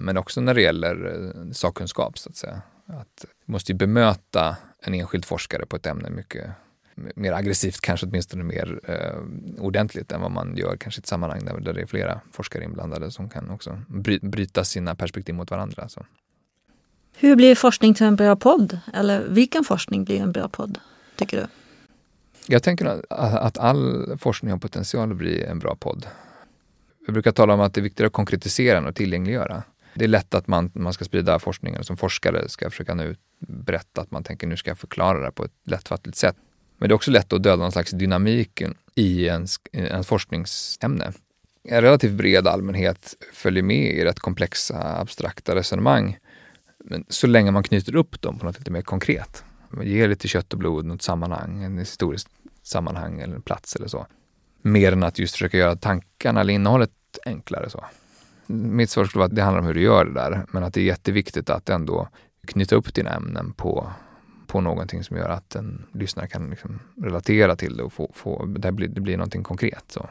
men 0.00 0.16
också 0.16 0.40
när 0.40 0.54
det 0.54 0.62
gäller 0.62 1.14
eh, 1.14 1.50
sakkunskap 1.52 2.18
så 2.18 2.30
att 2.30 2.36
säga. 2.36 2.62
Att 2.86 3.24
vi 3.46 3.52
måste 3.52 3.72
ju 3.72 3.78
bemöta 3.78 4.56
en 4.82 4.94
enskild 4.94 5.24
forskare 5.24 5.66
på 5.66 5.76
ett 5.76 5.86
ämne 5.86 6.10
mycket 6.10 6.50
mer 6.94 7.32
aggressivt, 7.32 7.80
kanske 7.80 8.06
åtminstone 8.06 8.44
mer 8.44 8.80
eh, 8.84 9.64
ordentligt 9.64 10.12
än 10.12 10.20
vad 10.20 10.30
man 10.30 10.56
gör 10.56 10.76
kanske 10.76 10.98
i 10.98 11.00
ett 11.00 11.06
sammanhang 11.06 11.44
där, 11.44 11.60
där 11.60 11.72
det 11.72 11.80
är 11.80 11.86
flera 11.86 12.20
forskare 12.32 12.64
inblandade 12.64 13.10
som 13.10 13.28
kan 13.28 13.50
också 13.50 13.82
bry, 13.88 14.18
bryta 14.22 14.64
sina 14.64 14.94
perspektiv 14.94 15.34
mot 15.34 15.50
varandra. 15.50 15.88
Så. 15.88 16.06
Hur 17.16 17.36
blir 17.36 17.54
forskning 17.54 17.94
till 17.94 18.06
en 18.06 18.16
bra 18.16 18.36
podd? 18.36 18.78
Eller 18.94 19.28
vilken 19.28 19.64
forskning 19.64 20.04
blir 20.04 20.20
en 20.20 20.32
bra 20.32 20.48
podd, 20.48 20.78
tycker 21.16 21.36
du? 21.36 21.46
Jag 22.46 22.62
tänker 22.62 22.86
att, 22.86 23.04
att 23.10 23.58
all 23.58 24.18
forskning 24.18 24.50
har 24.50 24.58
potential 24.58 25.10
att 25.10 25.16
bli 25.16 25.42
en 25.42 25.58
bra 25.58 25.76
podd. 25.76 26.06
Jag 27.06 27.12
brukar 27.12 27.32
tala 27.32 27.54
om 27.54 27.60
att 27.60 27.74
det 27.74 27.80
är 27.80 27.82
viktigare 27.82 28.06
att 28.06 28.12
konkretisera 28.12 28.78
än 28.78 28.86
att 28.86 28.96
tillgängliggöra. 28.96 29.62
Det 29.94 30.04
är 30.04 30.08
lätt 30.08 30.34
att 30.34 30.46
man, 30.46 30.70
man 30.74 30.92
ska 30.92 31.04
sprida 31.04 31.38
forskningen 31.38 31.84
som 31.84 31.96
forskare 31.96 32.48
ska 32.48 32.70
försöka 32.70 32.94
nu 32.94 33.16
berätta 33.38 34.00
att 34.00 34.10
man 34.10 34.24
tänker 34.24 34.46
nu 34.46 34.56
ska 34.56 34.70
jag 34.70 34.78
förklara 34.78 35.24
det 35.24 35.30
på 35.30 35.44
ett 35.44 35.52
lättfattligt 35.64 36.18
sätt. 36.18 36.36
Men 36.78 36.88
det 36.88 36.92
är 36.92 36.96
också 36.96 37.10
lätt 37.10 37.32
att 37.32 37.42
döda 37.42 37.56
någon 37.56 37.72
slags 37.72 37.90
dynamik 37.90 38.62
i 38.94 39.24
ens 39.24 39.56
forskningsämne. 40.04 41.12
En 41.68 41.80
relativt 41.80 42.12
bred 42.12 42.46
allmänhet 42.46 43.14
följer 43.32 43.62
med 43.62 43.92
i 43.92 44.04
rätt 44.04 44.20
komplexa 44.20 44.98
abstrakta 45.00 45.54
resonemang. 45.54 46.18
Men 46.84 47.04
så 47.08 47.26
länge 47.26 47.50
man 47.50 47.62
knyter 47.62 47.96
upp 47.96 48.20
dem 48.20 48.38
på 48.38 48.46
något 48.46 48.58
lite 48.58 48.70
mer 48.70 48.82
konkret. 48.82 49.44
Man 49.68 49.86
ger 49.86 50.08
lite 50.08 50.28
kött 50.28 50.52
och 50.52 50.58
blod, 50.58 50.84
något 50.84 51.02
sammanhang, 51.02 51.62
en 51.62 51.78
historiskt 51.78 52.28
sammanhang 52.62 53.20
eller 53.20 53.34
en 53.34 53.42
plats 53.42 53.76
eller 53.76 53.88
så. 53.88 54.06
Mer 54.62 54.92
än 54.92 55.02
att 55.02 55.18
just 55.18 55.34
försöka 55.34 55.58
göra 55.58 55.76
tankarna 55.76 56.40
eller 56.40 56.54
innehållet 56.54 56.90
enklare. 57.26 57.70
så. 57.70 57.84
Mitt 58.46 58.90
svar 58.90 59.04
skulle 59.04 59.20
vara 59.20 59.26
att 59.26 59.36
det 59.36 59.42
handlar 59.42 59.60
om 59.60 59.66
hur 59.66 59.74
du 59.74 59.82
gör 59.82 60.04
det 60.04 60.14
där, 60.14 60.46
men 60.50 60.64
att 60.64 60.74
det 60.74 60.80
är 60.80 60.84
jätteviktigt 60.84 61.50
att 61.50 61.68
ändå 61.68 62.08
knyta 62.46 62.76
upp 62.76 62.94
dina 62.94 63.10
ämnen 63.10 63.52
på 63.52 63.92
på 64.54 64.60
någonting 64.60 65.04
som 65.04 65.16
gör 65.16 65.28
att 65.28 65.54
en 65.54 65.86
lyssnare 65.92 66.28
kan 66.28 66.50
liksom 66.50 66.80
relatera 67.02 67.56
till 67.56 67.76
det 67.76 67.82
och 67.82 67.92
få, 67.92 68.10
få 68.14 68.46
det, 68.46 68.72
blir, 68.72 68.88
det 68.88 69.00
blir 69.00 69.16
någonting 69.16 69.42
konkret. 69.42 69.84
Så. 69.88 70.10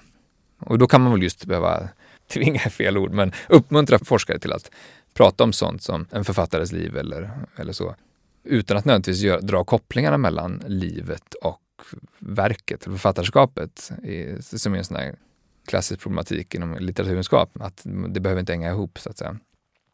Och 0.60 0.78
då 0.78 0.88
kan 0.88 1.02
man 1.02 1.12
väl 1.12 1.24
just 1.24 1.46
behöva, 1.46 1.90
tvinga 2.34 2.60
fel 2.60 2.98
ord, 2.98 3.12
men 3.12 3.32
uppmuntra 3.50 4.00
forskare 4.00 4.40
till 4.40 4.54
att 4.54 4.72
prata 5.14 5.44
om 5.44 5.54
sånt 5.54 5.82
som 5.82 6.06
en 6.12 6.26
författares 6.26 6.72
liv 6.72 6.98
eller, 6.98 7.32
eller 7.56 7.74
så. 7.74 7.96
Utan 8.44 8.78
att 8.78 8.86
nödvändigtvis 8.86 9.22
gör, 9.22 9.42
dra 9.42 9.64
kopplingarna 9.64 10.18
mellan 10.18 10.64
livet 10.68 11.34
och 11.34 11.82
verket, 12.20 12.84
författarskapet, 12.84 13.92
i, 14.04 14.42
som 14.42 14.74
är 14.74 14.78
en 14.78 14.84
sån 14.84 14.98
här 14.98 15.16
klassisk 15.68 16.02
problematik 16.02 16.56
inom 16.56 16.78
litteraturvetenskap, 16.80 17.50
att 17.60 17.82
det 17.84 18.20
behöver 18.20 18.40
inte 18.40 18.54
hänga 18.54 18.70
ihop 18.70 19.00
så 19.00 19.10
att 19.10 19.18
säga 19.18 19.38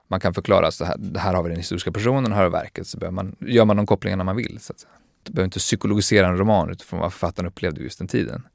man 0.10 0.20
kan 0.20 0.34
förklara 0.34 0.72
så 0.72 0.86
här, 0.86 0.96
det 0.98 1.20
här 1.20 1.34
har 1.34 1.44
vi 1.44 1.50
den 1.50 1.58
historiska 1.58 1.92
personen, 1.92 2.32
här 2.32 2.44
har 2.44 2.50
verket, 2.50 2.88
så 2.88 3.12
man, 3.12 3.36
gör 3.40 3.66
man 3.66 3.78
de 3.78 3.86
kopplingarna 3.86 4.24
man 4.24 4.36
vill. 4.36 4.60
Så 4.62 4.74
att 4.74 4.80
säga. 4.80 4.92
Du 5.24 5.34
behöver 5.34 5.46
inte 5.46 5.60
psykologisera 5.60 6.28
en 6.28 6.38
roman 6.38 6.70
utifrån 6.70 7.00
vad 7.00 7.14
författaren 7.14 7.48
upplevde 7.48 7.82
just 7.82 8.00
den 8.00 8.08
tiden. 8.08 8.48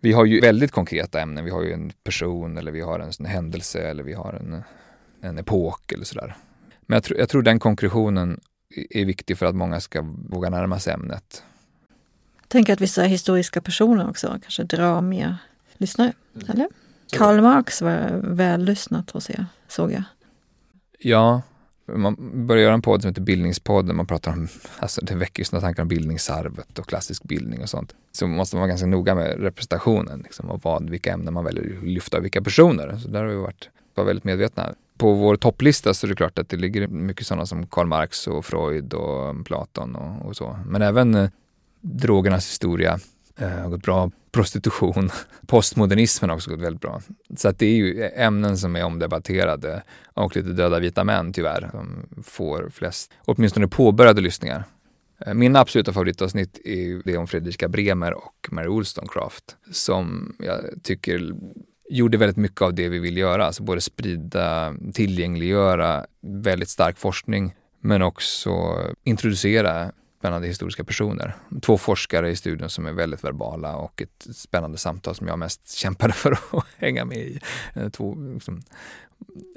Vi 0.00 0.12
har 0.12 0.24
ju 0.24 0.40
väldigt 0.40 0.70
konkreta 0.70 1.20
ämnen, 1.20 1.44
vi 1.44 1.50
har 1.50 1.62
ju 1.62 1.72
en 1.72 1.92
person 2.04 2.58
eller 2.58 2.72
vi 2.72 2.80
har 2.80 3.00
en 3.00 3.26
händelse 3.26 3.80
eller 3.80 4.02
vi 4.02 4.12
har 4.12 4.32
en, 4.32 4.62
en 5.20 5.38
epok 5.38 5.92
eller 5.92 6.04
sådär. 6.04 6.36
Men 6.80 6.96
jag, 6.96 7.02
tr 7.02 7.14
jag 7.18 7.28
tror 7.28 7.42
den 7.42 7.58
konkretionen 7.58 8.40
är 8.90 9.04
viktig 9.04 9.38
för 9.38 9.46
att 9.46 9.54
många 9.54 9.80
ska 9.80 10.02
våga 10.28 10.50
närma 10.50 10.78
sig 10.78 10.92
ämnet. 10.92 11.42
tänker 12.48 12.72
att 12.72 12.80
vissa 12.80 13.02
historiska 13.02 13.60
personer 13.60 14.10
också 14.10 14.38
kanske 14.42 14.62
drar 14.62 15.00
mer 15.00 15.36
lyssnare, 15.76 16.12
mm. 16.34 16.50
eller? 16.50 16.68
Karl 17.12 17.40
Marx 17.40 17.82
var 17.82 18.20
väl 18.22 18.64
lyssnat 18.64 19.10
hos 19.10 19.30
er, 19.30 19.46
såg 19.68 19.92
jag. 19.92 20.02
Ja, 20.98 21.42
man 21.96 22.46
börjar 22.46 22.62
göra 22.62 22.74
en 22.74 22.82
podd 22.82 23.02
som 23.02 23.08
heter 23.08 23.22
Bildningspodden. 23.22 23.96
Man 23.96 24.06
pratar 24.06 24.32
om, 24.32 24.48
alltså 24.78 25.00
det 25.04 25.14
väcker 25.14 25.40
ju 25.40 25.44
sådana 25.44 25.66
tankar 25.66 25.82
om 25.82 25.88
bildningsarvet 25.88 26.78
och 26.78 26.86
klassisk 26.86 27.22
bildning 27.22 27.62
och 27.62 27.68
sånt. 27.68 27.94
Så 28.12 28.26
måste 28.26 28.56
man 28.56 28.60
vara 28.60 28.68
ganska 28.68 28.86
noga 28.86 29.14
med 29.14 29.40
representationen 29.42 30.20
liksom, 30.24 30.50
och 30.50 30.60
vad, 30.62 30.90
vilka 30.90 31.12
ämnen 31.12 31.34
man 31.34 31.44
väljer 31.44 31.78
att 31.78 31.84
lyfta 31.84 32.18
och 32.18 32.24
vilka 32.24 32.42
personer. 32.42 32.96
Så 32.96 33.08
där 33.08 33.20
har 33.20 33.30
vi 33.30 33.36
varit, 33.36 33.68
varit 33.94 34.08
väldigt 34.08 34.24
medvetna. 34.24 34.74
På 34.96 35.12
vår 35.12 35.36
topplista 35.36 35.94
så 35.94 36.06
är 36.06 36.08
det 36.08 36.14
klart 36.14 36.38
att 36.38 36.48
det 36.48 36.56
ligger 36.56 36.86
mycket 36.86 37.26
sådana 37.26 37.46
som 37.46 37.66
Karl 37.66 37.86
Marx 37.86 38.26
och 38.26 38.44
Freud 38.44 38.94
och 38.94 39.46
Platon 39.46 39.96
och, 39.96 40.26
och 40.26 40.36
så. 40.36 40.58
Men 40.66 40.82
även 40.82 41.14
eh, 41.14 41.30
drogernas 41.80 42.48
historia 42.48 42.98
eh, 43.38 43.48
har 43.48 43.68
gått 43.68 43.82
bra. 43.82 44.10
Prostitution, 44.32 45.10
postmodernismen 45.46 46.30
har 46.30 46.36
också 46.36 46.50
gått 46.50 46.60
väldigt 46.60 46.82
bra. 46.82 47.00
Så 47.36 47.48
att 47.48 47.58
det 47.58 47.66
är 47.66 47.74
ju 47.74 48.02
ämnen 48.04 48.58
som 48.58 48.76
är 48.76 48.84
omdebatterade 48.84 49.82
och 50.14 50.36
lite 50.36 50.48
döda 50.48 50.78
vita 50.78 51.04
män 51.04 51.32
tyvärr, 51.32 51.68
som 51.70 52.06
får 52.24 52.70
flest, 52.70 53.12
åtminstone 53.24 53.68
påbörjade 53.68 54.20
lyssningar. 54.20 54.64
Eh, 55.20 55.28
min 55.28 55.38
Mina 55.38 55.60
absoluta 55.60 55.92
favoritavsnitt 55.92 56.58
är 56.64 57.02
det 57.04 57.16
om 57.16 57.26
Fredrika 57.26 57.68
Bremer 57.68 58.14
och 58.14 58.48
Mary 58.50 58.68
Wollstonecraft 58.68 59.56
som 59.72 60.36
jag 60.38 60.60
tycker 60.82 61.32
gjorde 61.90 62.18
väldigt 62.18 62.36
mycket 62.36 62.62
av 62.62 62.74
det 62.74 62.88
vi 62.88 62.98
vill 62.98 63.16
göra, 63.16 63.46
alltså 63.46 63.62
både 63.62 63.80
sprida, 63.80 64.74
tillgängliggöra 64.92 66.06
väldigt 66.20 66.68
stark 66.68 66.98
forskning 66.98 67.54
men 67.80 68.02
också 68.02 68.78
introducera 69.04 69.92
spännande 70.18 70.46
historiska 70.46 70.84
personer. 70.84 71.36
Två 71.62 71.78
forskare 71.78 72.30
i 72.30 72.36
studion 72.36 72.70
som 72.70 72.86
är 72.86 72.92
väldigt 72.92 73.24
verbala 73.24 73.76
och 73.76 74.02
ett 74.02 74.26
spännande 74.36 74.78
samtal 74.78 75.14
som 75.14 75.26
jag 75.26 75.38
mest 75.38 75.72
kämpade 75.72 76.12
för 76.22 76.32
att 76.32 76.64
hänga 76.76 77.04
med 77.04 77.18
i. 77.18 77.40
Eh, 77.74 77.88
två 77.88 78.14
liksom, 78.34 78.62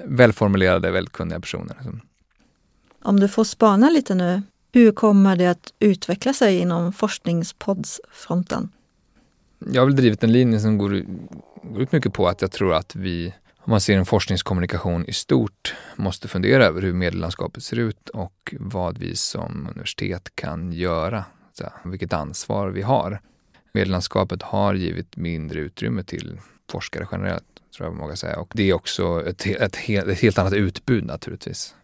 välformulerade, 0.04 1.06
kunniga 1.12 1.40
personer. 1.40 1.76
Om 3.02 3.20
du 3.20 3.28
får 3.28 3.44
spana 3.44 3.90
lite 3.90 4.14
nu, 4.14 4.42
hur 4.72 4.92
kommer 4.92 5.36
det 5.36 5.46
att 5.46 5.72
utveckla 5.78 6.32
sig 6.32 6.58
inom 6.58 6.92
forskningspoddsfronten? 6.92 8.68
Jag 9.58 9.82
har 9.82 9.86
väl 9.86 9.96
drivit 9.96 10.24
en 10.24 10.32
linje 10.32 10.60
som 10.60 10.78
går, 10.78 11.04
går 11.62 11.82
ut 11.82 11.92
mycket 11.92 12.12
på 12.12 12.28
att 12.28 12.42
jag 12.42 12.52
tror 12.52 12.74
att 12.74 12.96
vi 12.96 13.34
om 13.64 13.70
man 13.70 13.80
ser 13.80 13.98
en 13.98 14.06
forskningskommunikation 14.06 15.04
i 15.06 15.12
stort, 15.12 15.74
måste 15.96 16.28
fundera 16.28 16.64
över 16.64 16.82
hur 16.82 16.92
medielandskapet 16.92 17.62
ser 17.62 17.78
ut 17.78 18.08
och 18.08 18.54
vad 18.58 18.98
vi 18.98 19.16
som 19.16 19.68
universitet 19.70 20.32
kan 20.34 20.72
göra, 20.72 21.24
så 21.52 21.64
vilket 21.84 22.12
ansvar 22.12 22.68
vi 22.68 22.82
har. 22.82 23.20
Medielandskapet 23.72 24.42
har 24.42 24.74
givit 24.74 25.16
mindre 25.16 25.60
utrymme 25.60 26.02
till 26.02 26.40
forskare 26.70 27.06
generellt, 27.12 27.44
tror 27.76 27.86
jag 27.86 27.92
man 27.94 28.02
vågar 28.02 28.14
säga. 28.14 28.38
Och 28.38 28.52
det 28.54 28.70
är 28.70 28.74
också 28.74 29.26
ett, 29.26 29.46
ett, 29.46 29.88
ett, 29.88 30.20
helt 30.20 30.38
annat 30.38 30.52
utbud 30.52 31.04
naturligtvis. 31.04 31.74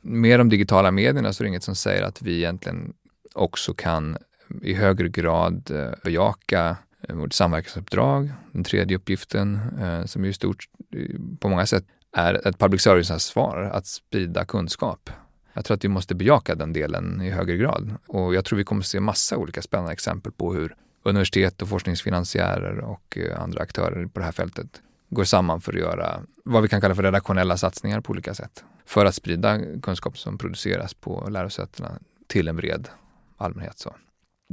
Med 0.00 0.40
de 0.40 0.48
digitala 0.48 0.90
medierna 0.90 1.32
så 1.32 1.42
är 1.42 1.44
det 1.44 1.48
inget 1.48 1.64
som 1.64 1.74
säger 1.74 2.02
att 2.02 2.22
vi 2.22 2.36
egentligen 2.36 2.92
också 3.34 3.74
kan 3.74 4.18
i 4.62 4.74
högre 4.74 5.08
grad 5.08 5.70
eh, 5.70 5.90
bejaka 6.04 6.68
Eh, 6.68 6.76
Eh, 7.08 7.14
vårt 7.14 7.32
samverkansuppdrag, 7.32 8.32
den 8.52 8.64
tredje 8.64 8.96
uppgiften, 8.96 9.60
eh, 9.80 10.04
som 10.04 10.24
i 10.24 10.32
stort 10.32 10.64
eh, 10.96 11.16
på 11.40 11.48
många 11.48 11.66
sätt 11.66 11.84
är 12.16 12.48
ett 12.48 12.58
public 12.58 12.82
service-ansvar 12.82 13.70
att 13.72 13.86
sprida 13.86 14.44
kunskap. 14.44 15.10
Jag 15.52 15.64
tror 15.64 15.74
att 15.74 15.84
vi 15.84 15.88
måste 15.88 16.14
bejaka 16.14 16.54
den 16.54 16.72
delen 16.72 17.20
i 17.20 17.30
högre 17.30 17.56
grad 17.56 17.94
och 18.06 18.34
jag 18.34 18.44
tror 18.44 18.56
vi 18.56 18.64
kommer 18.64 18.82
se 18.82 19.00
massa 19.00 19.36
olika 19.36 19.62
spännande 19.62 19.92
exempel 19.92 20.32
på 20.32 20.54
hur 20.54 20.76
universitet 21.02 21.62
och 21.62 21.68
forskningsfinansiärer 21.68 22.78
och 22.78 23.18
eh, 23.18 23.42
andra 23.42 23.62
aktörer 23.62 24.06
på 24.06 24.18
det 24.18 24.24
här 24.24 24.32
fältet 24.32 24.82
går 25.10 25.24
samman 25.24 25.60
för 25.60 25.72
att 25.72 25.78
göra 25.78 26.22
vad 26.44 26.62
vi 26.62 26.68
kan 26.68 26.80
kalla 26.80 26.94
för 26.94 27.02
redaktionella 27.02 27.56
satsningar 27.56 28.00
på 28.00 28.10
olika 28.10 28.34
sätt. 28.34 28.64
För 28.86 29.06
att 29.06 29.14
sprida 29.14 29.58
kunskap 29.82 30.18
som 30.18 30.38
produceras 30.38 30.94
på 30.94 31.28
lärosätena 31.30 31.98
till 32.26 32.48
en 32.48 32.56
bred 32.56 32.88
allmänhet. 33.36 33.78
Så. 33.78 33.94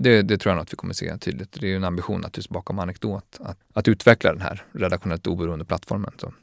Det, 0.01 0.21
det, 0.21 0.37
tror 0.37 0.55
jag 0.55 0.61
att 0.61 0.73
vi 0.73 0.77
kommer 0.77 0.93
se 0.93 1.17
tydligt. 1.17 1.57
Det 1.59 1.71
är 1.71 1.75
en 1.75 1.83
ambition 1.83 2.21
naturligtvis 2.21 2.49
bakom 2.49 2.79
Anekdot 2.79 3.37
att, 3.39 3.57
att 3.73 3.87
utveckla 3.87 4.33
den 4.33 4.41
här 4.41 4.63
redaktionellt 4.71 5.27
oberoende 5.27 5.65
plattformen. 5.65 6.11
Så. 6.17 6.33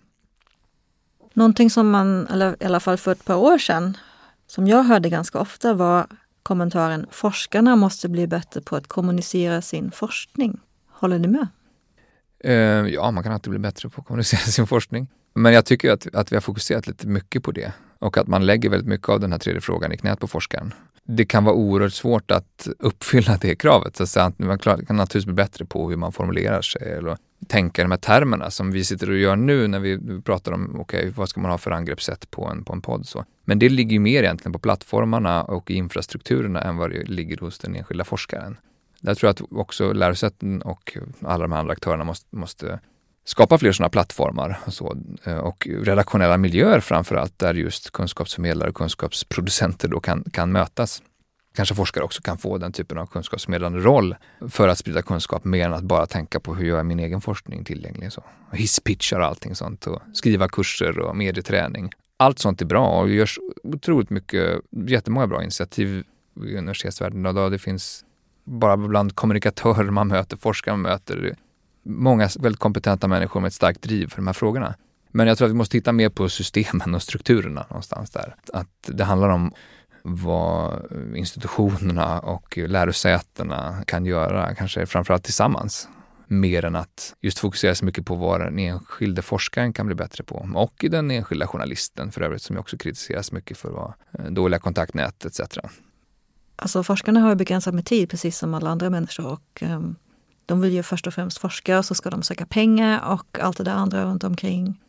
Någonting 1.32 1.70
som 1.70 1.90
man, 1.90 2.26
eller 2.26 2.56
i 2.60 2.64
alla 2.64 2.80
fall 2.80 2.96
för 2.96 3.12
ett 3.12 3.24
par 3.24 3.36
år 3.36 3.58
sedan, 3.58 3.96
som 4.46 4.66
jag 4.66 4.82
hörde 4.82 5.08
ganska 5.08 5.38
ofta 5.38 5.74
var 5.74 6.06
kommentaren 6.42 7.06
forskarna 7.10 7.76
måste 7.76 8.08
bli 8.08 8.26
bättre 8.26 8.60
på 8.60 8.76
att 8.76 8.86
kommunicera 8.86 9.62
sin 9.62 9.90
forskning. 9.90 10.60
Håller 10.88 11.18
ni 11.18 11.28
med? 11.28 11.48
Uh, 12.44 12.88
ja, 12.94 13.10
man 13.10 13.22
kan 13.22 13.32
alltid 13.32 13.50
bli 13.50 13.58
bättre 13.58 13.88
på 13.88 14.00
att 14.00 14.06
kommunicera 14.06 14.40
sin 14.50 14.66
forskning. 14.66 15.08
Men 15.34 15.52
jag 15.52 15.64
tycker 15.64 15.92
att, 15.92 16.14
att 16.14 16.32
vi 16.32 16.36
har 16.36 16.40
fokuserat 16.40 16.86
lite 16.86 17.06
mycket 17.06 17.42
på 17.42 17.52
det 17.52 17.72
och 17.98 18.18
att 18.18 18.26
man 18.26 18.46
lägger 18.46 18.70
väldigt 18.70 18.88
mycket 18.88 19.08
av 19.08 19.20
den 19.20 19.32
här 19.32 19.38
tredje 19.38 19.60
frågan 19.60 19.92
i 19.92 19.96
knät 19.96 20.20
på 20.20 20.26
forskaren 20.26 20.74
det 21.06 21.24
kan 21.24 21.44
vara 21.44 21.54
oerhört 21.54 21.92
svårt 21.92 22.30
att 22.30 22.68
uppfylla 22.78 23.36
det 23.40 23.54
kravet. 23.54 23.96
Så 23.96 24.20
att 24.20 24.38
man 24.38 24.58
kan 24.58 24.78
naturligtvis 24.88 25.24
bli 25.24 25.34
bättre 25.34 25.64
på 25.64 25.90
hur 25.90 25.96
man 25.96 26.12
formulerar 26.12 26.62
sig 26.62 26.92
eller 26.92 27.16
tänka 27.46 27.82
de 27.82 27.90
här 27.90 27.98
termerna 27.98 28.50
som 28.50 28.72
vi 28.72 28.84
sitter 28.84 29.10
och 29.10 29.16
gör 29.16 29.36
nu 29.36 29.68
när 29.68 29.80
vi 29.80 30.22
pratar 30.22 30.52
om 30.52 30.80
okay, 30.80 31.10
vad 31.10 31.28
ska 31.28 31.40
man 31.40 31.50
ha 31.50 31.58
för 31.58 31.70
angreppssätt 31.70 32.30
på 32.30 32.46
en, 32.46 32.64
på 32.64 32.72
en 32.72 32.80
podd. 32.80 33.06
Så. 33.06 33.24
Men 33.44 33.58
det 33.58 33.68
ligger 33.68 33.92
ju 33.92 33.98
mer 33.98 34.22
egentligen 34.22 34.52
på 34.52 34.58
plattformarna 34.58 35.42
och 35.42 35.70
infrastrukturerna 35.70 36.60
än 36.60 36.76
vad 36.76 36.90
det 36.90 37.02
ligger 37.02 37.36
hos 37.36 37.58
den 37.58 37.76
enskilda 37.76 38.04
forskaren. 38.04 38.56
Där 39.00 39.14
tror 39.14 39.28
jag 39.28 39.32
att 39.32 39.52
också 39.60 39.92
lärosäten 39.92 40.62
och 40.62 40.96
alla 41.22 41.44
de 41.44 41.52
andra 41.52 41.72
aktörerna 41.72 42.04
måste, 42.04 42.36
måste 42.36 42.80
skapa 43.26 43.58
fler 43.58 43.72
sådana 43.72 43.90
plattformar 43.90 44.58
och, 44.66 44.74
så, 44.74 44.96
eh, 45.24 45.36
och 45.36 45.68
redaktionella 45.70 46.36
miljöer 46.36 46.80
framför 46.80 47.16
allt 47.16 47.38
där 47.38 47.54
just 47.54 47.90
kunskapsförmedlare 47.90 48.68
och 48.68 48.74
kunskapsproducenter 48.74 49.88
då 49.88 50.00
kan, 50.00 50.24
kan 50.32 50.52
mötas. 50.52 51.02
Kanske 51.54 51.74
forskare 51.74 52.04
också 52.04 52.22
kan 52.22 52.38
få 52.38 52.58
den 52.58 52.72
typen 52.72 52.98
av 52.98 53.06
kunskapsförmedlande 53.06 53.78
roll 53.78 54.14
för 54.48 54.68
att 54.68 54.78
sprida 54.78 55.02
kunskap 55.02 55.44
mer 55.44 55.66
än 55.66 55.72
att 55.72 55.82
bara 55.82 56.06
tänka 56.06 56.40
på 56.40 56.54
hur 56.54 56.66
jag 56.66 56.76
gör 56.76 56.82
min 56.82 56.98
egen 56.98 57.20
forskning 57.20 57.64
tillgänglig. 57.64 58.12
Så. 58.12 58.24
Hisspitchar 58.52 59.20
och 59.20 59.26
allting 59.26 59.54
sånt 59.54 59.86
och 59.86 60.02
skriva 60.12 60.48
kurser 60.48 60.98
och 60.98 61.16
medieträning. 61.16 61.90
Allt 62.16 62.38
sånt 62.38 62.62
är 62.62 62.66
bra 62.66 62.88
och 62.88 63.06
det 63.06 63.14
görs 63.14 63.38
otroligt 63.62 64.10
mycket, 64.10 64.60
jättemånga 64.70 65.26
bra 65.26 65.42
initiativ 65.42 66.04
i 66.46 66.56
universitetsvärlden 66.56 67.26
idag. 67.26 67.52
Det 67.52 67.58
finns 67.58 68.04
bara 68.44 68.76
bland 68.76 69.14
kommunikatörer 69.14 69.90
man 69.90 70.08
möter, 70.08 70.36
forskare 70.36 70.76
man 70.76 70.82
möter, 70.82 71.36
många 71.86 72.28
väldigt 72.38 72.60
kompetenta 72.60 73.08
människor 73.08 73.40
med 73.40 73.48
ett 73.48 73.54
starkt 73.54 73.82
driv 73.82 74.08
för 74.08 74.16
de 74.16 74.26
här 74.26 74.34
frågorna. 74.34 74.74
Men 75.12 75.26
jag 75.26 75.38
tror 75.38 75.46
att 75.46 75.52
vi 75.52 75.56
måste 75.56 75.72
titta 75.72 75.92
mer 75.92 76.08
på 76.08 76.28
systemen 76.28 76.94
och 76.94 77.02
strukturerna 77.02 77.66
någonstans 77.70 78.10
där. 78.10 78.36
Att 78.52 78.68
det 78.86 79.04
handlar 79.04 79.28
om 79.28 79.52
vad 80.02 80.82
institutionerna 81.14 82.20
och 82.20 82.58
lärosätena 82.58 83.82
kan 83.86 84.06
göra, 84.06 84.54
kanske 84.54 84.86
framförallt 84.86 85.24
tillsammans. 85.24 85.88
Mer 86.28 86.64
än 86.64 86.76
att 86.76 87.14
just 87.20 87.38
fokusera 87.38 87.74
så 87.74 87.84
mycket 87.84 88.06
på 88.06 88.14
vad 88.14 88.40
den 88.40 88.58
enskilde 88.58 89.22
forskaren 89.22 89.72
kan 89.72 89.86
bli 89.86 89.94
bättre 89.94 90.24
på. 90.24 90.48
Och 90.54 90.84
i 90.84 90.88
den 90.88 91.10
enskilda 91.10 91.46
journalisten 91.46 92.12
för 92.12 92.20
övrigt 92.20 92.42
som 92.42 92.58
också 92.58 92.76
kritiseras 92.78 93.32
mycket 93.32 93.58
för 93.58 93.70
vad, 93.70 93.92
eh, 94.18 94.30
dåliga 94.30 94.58
kontaktnät 94.58 95.24
etc. 95.24 95.40
Alltså 96.56 96.82
forskarna 96.82 97.20
har 97.20 97.34
begränsat 97.34 97.74
med 97.74 97.84
tid 97.84 98.10
precis 98.10 98.38
som 98.38 98.54
alla 98.54 98.70
andra 98.70 98.90
människor 98.90 99.26
och 99.26 99.62
um, 99.62 99.96
de 100.46 100.60
vill 100.60 100.72
ju 100.72 100.82
först 100.82 101.06
och 101.06 101.14
främst 101.14 101.38
forska 101.38 101.78
och 101.78 101.84
så 101.84 101.94
ska 101.94 102.10
de 102.10 102.22
söka 102.22 102.46
pengar 102.46 103.12
och 103.12 103.38
allt 103.40 103.56
det 103.56 103.64
där 103.64 103.72
andra 103.72 104.04
runt 104.04 104.24
omkring. 104.24 104.80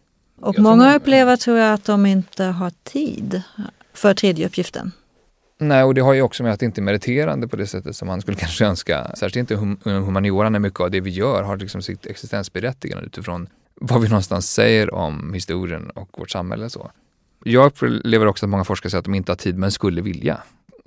Och 0.42 0.56
jag 0.56 0.64
många 0.64 0.96
upplever 0.96 1.36
tror 1.36 1.58
jag 1.58 1.74
att 1.74 1.86
de 1.86 2.06
inte 2.06 2.44
har 2.44 2.72
tid 2.84 3.42
för 3.94 4.14
tredje 4.14 4.46
uppgiften. 4.46 4.92
Nej, 5.60 5.84
och 5.84 5.94
det 5.94 6.02
har 6.02 6.14
ju 6.14 6.22
också 6.22 6.44
med 6.44 6.54
att 6.54 6.60
det 6.60 6.66
inte 6.66 6.82
är 6.82 6.84
meriterande 6.84 7.48
på 7.48 7.56
det 7.56 7.68
sättet 7.68 7.96
som 7.96 8.08
man 8.08 8.22
skulle 8.22 8.38
kanske 8.40 8.66
önska. 8.66 9.12
Särskilt 9.16 9.36
inte 9.36 9.56
hum 9.56 9.78
humaniora 9.84 10.50
när 10.50 10.60
mycket 10.60 10.80
av 10.80 10.92
det 10.92 11.00
vi 11.00 11.10
gör 11.10 11.44
har 11.44 11.58
liksom 11.58 11.82
sitt 11.82 12.06
existensberättigande 12.06 13.06
utifrån 13.06 13.48
vad 13.76 14.02
vi 14.02 14.10
någonstans 14.10 14.50
säger 14.50 14.94
om 14.94 15.34
historien 15.34 15.90
och 15.90 16.10
vårt 16.18 16.30
samhälle. 16.30 16.70
Så. 16.70 16.92
Jag 17.44 17.66
upplever 17.66 18.26
också 18.26 18.46
att 18.46 18.50
många 18.50 18.64
forskare 18.64 18.90
säger 18.90 19.00
att 19.00 19.06
de 19.06 19.16
inte 19.16 19.32
har 19.32 19.38
tid 19.38 19.58
men 19.58 19.72
skulle 19.72 20.02
vilja. 20.02 20.38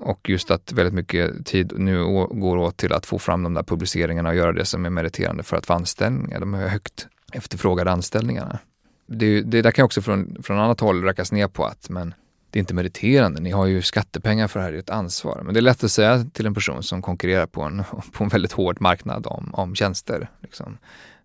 Och 0.01 0.29
just 0.29 0.51
att 0.51 0.73
väldigt 0.73 0.95
mycket 0.95 1.47
tid 1.47 1.73
nu 1.77 2.05
går 2.31 2.57
åt 2.57 2.77
till 2.77 2.93
att 2.93 3.07
få 3.07 3.19
fram 3.19 3.43
de 3.43 3.55
där 3.55 3.63
publiceringarna 3.63 4.29
och 4.29 4.35
göra 4.35 4.53
det 4.53 4.65
som 4.65 4.87
är 4.87 4.91
meriterande 4.91 5.43
för 5.43 5.57
att 5.57 5.67
få 5.67 5.73
anställningar. 5.73 6.41
De 6.41 6.55
är 6.55 6.69
högt 6.69 7.09
efterfrågade 7.33 7.91
anställningarna. 7.91 8.59
Det, 9.07 9.43
det 9.43 9.63
där 9.63 9.71
kan 9.71 9.85
också 9.85 10.03
från, 10.03 10.43
från 10.43 10.59
annat 10.59 10.81
håll 10.81 11.05
rackas 11.05 11.33
ner 11.33 11.49
på 11.49 11.65
att 11.65 11.89
men 11.89 12.15
det 12.51 12.59
är 12.59 12.61
inte 12.61 12.75
meriterande, 12.75 13.41
ni 13.41 13.51
har 13.51 13.67
ju 13.67 13.83
skattepengar 13.83 14.49
för 14.49 14.61
det 14.61 14.65
här, 14.65 14.73
det 14.73 14.79
är 14.79 14.81
ett 14.81 14.91
ansvar. 14.91 15.43
Men 15.45 15.55
det 15.55 15.61
är 15.61 15.63
lätt 15.63 15.85
att 15.85 15.91
säga 15.91 16.25
till 16.33 16.47
en 16.47 16.55
person 16.55 16.83
som 16.83 17.03
konkurrerar 17.03 17.47
på 17.47 17.63
en, 17.63 17.85
på 18.13 18.25
en 18.25 18.31
väldigt 18.31 18.53
hård 18.53 18.81
marknad 18.81 19.27
om, 19.27 19.51
om 19.55 19.75
tjänster. 19.75 20.31
Liksom. 20.41 20.79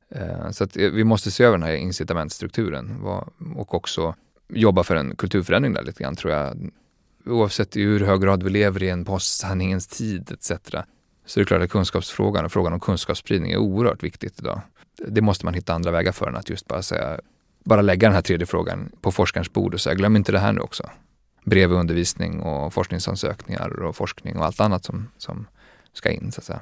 Eh, 0.10 0.50
så 0.52 0.64
att 0.64 0.78
eh, 0.78 0.90
vi 0.90 1.04
måste 1.04 1.32
se 1.32 1.44
över 1.44 1.58
den 1.58 1.68
här 1.68 1.76
incitamentstrukturen 1.76 3.02
och 3.56 3.74
också 3.74 4.16
jobba 4.48 4.84
för 4.84 4.96
en 4.96 5.16
kulturförändring 5.16 5.74
där 5.74 5.84
lite 5.84 6.04
grann 6.04 6.16
tror 6.16 6.34
jag 6.34 6.58
oavsett 7.26 7.78
i 7.78 7.82
hur 7.82 8.00
hög 8.00 8.22
grad 8.22 8.44
vi 8.44 8.50
lever 8.50 8.84
i 8.84 8.90
en 8.90 9.06
postsanningens 9.06 9.88
tid 9.88 10.32
etc. 10.32 10.52
Så 11.26 11.40
det 11.40 11.44
är 11.44 11.46
klart 11.46 11.62
att 11.62 11.70
kunskapsfrågan 11.70 12.46
och 12.46 12.52
frågan 12.52 12.74
om 12.74 12.80
kunskapsspridning 12.80 13.52
är 13.52 13.58
oerhört 13.58 14.04
viktigt 14.04 14.40
idag. 14.40 14.62
Det 15.08 15.22
måste 15.22 15.46
man 15.46 15.54
hitta 15.54 15.74
andra 15.74 15.92
vägar 15.92 16.12
för 16.12 16.28
än 16.28 16.36
att 16.36 16.50
just 16.50 16.68
bara 16.68 16.82
säga, 16.82 17.20
bara 17.64 17.82
lägga 17.82 18.08
den 18.08 18.16
här 18.16 18.22
tredje 18.22 18.46
frågan 18.46 18.92
på 19.02 19.12
forskarens 19.12 19.54
bord 19.54 19.74
och 19.74 19.82
säga, 19.82 19.96
glöm 19.96 20.16
inte 20.16 20.32
det 20.32 20.40
här 20.40 20.54
nu 20.54 20.62
också. 20.62 20.90
Bredvid 21.46 21.78
undervisning 21.78 22.40
och 22.40 22.74
forskningsansökningar 22.74 23.84
och 23.84 23.96
forskning 23.96 24.38
och 24.38 24.46
allt 24.46 24.60
annat 24.60 24.86
som, 24.86 25.08
som 25.18 25.48
ska 25.94 26.12
in 26.12 26.32
så 26.32 26.42
att 26.42 26.46
säga. 26.46 26.60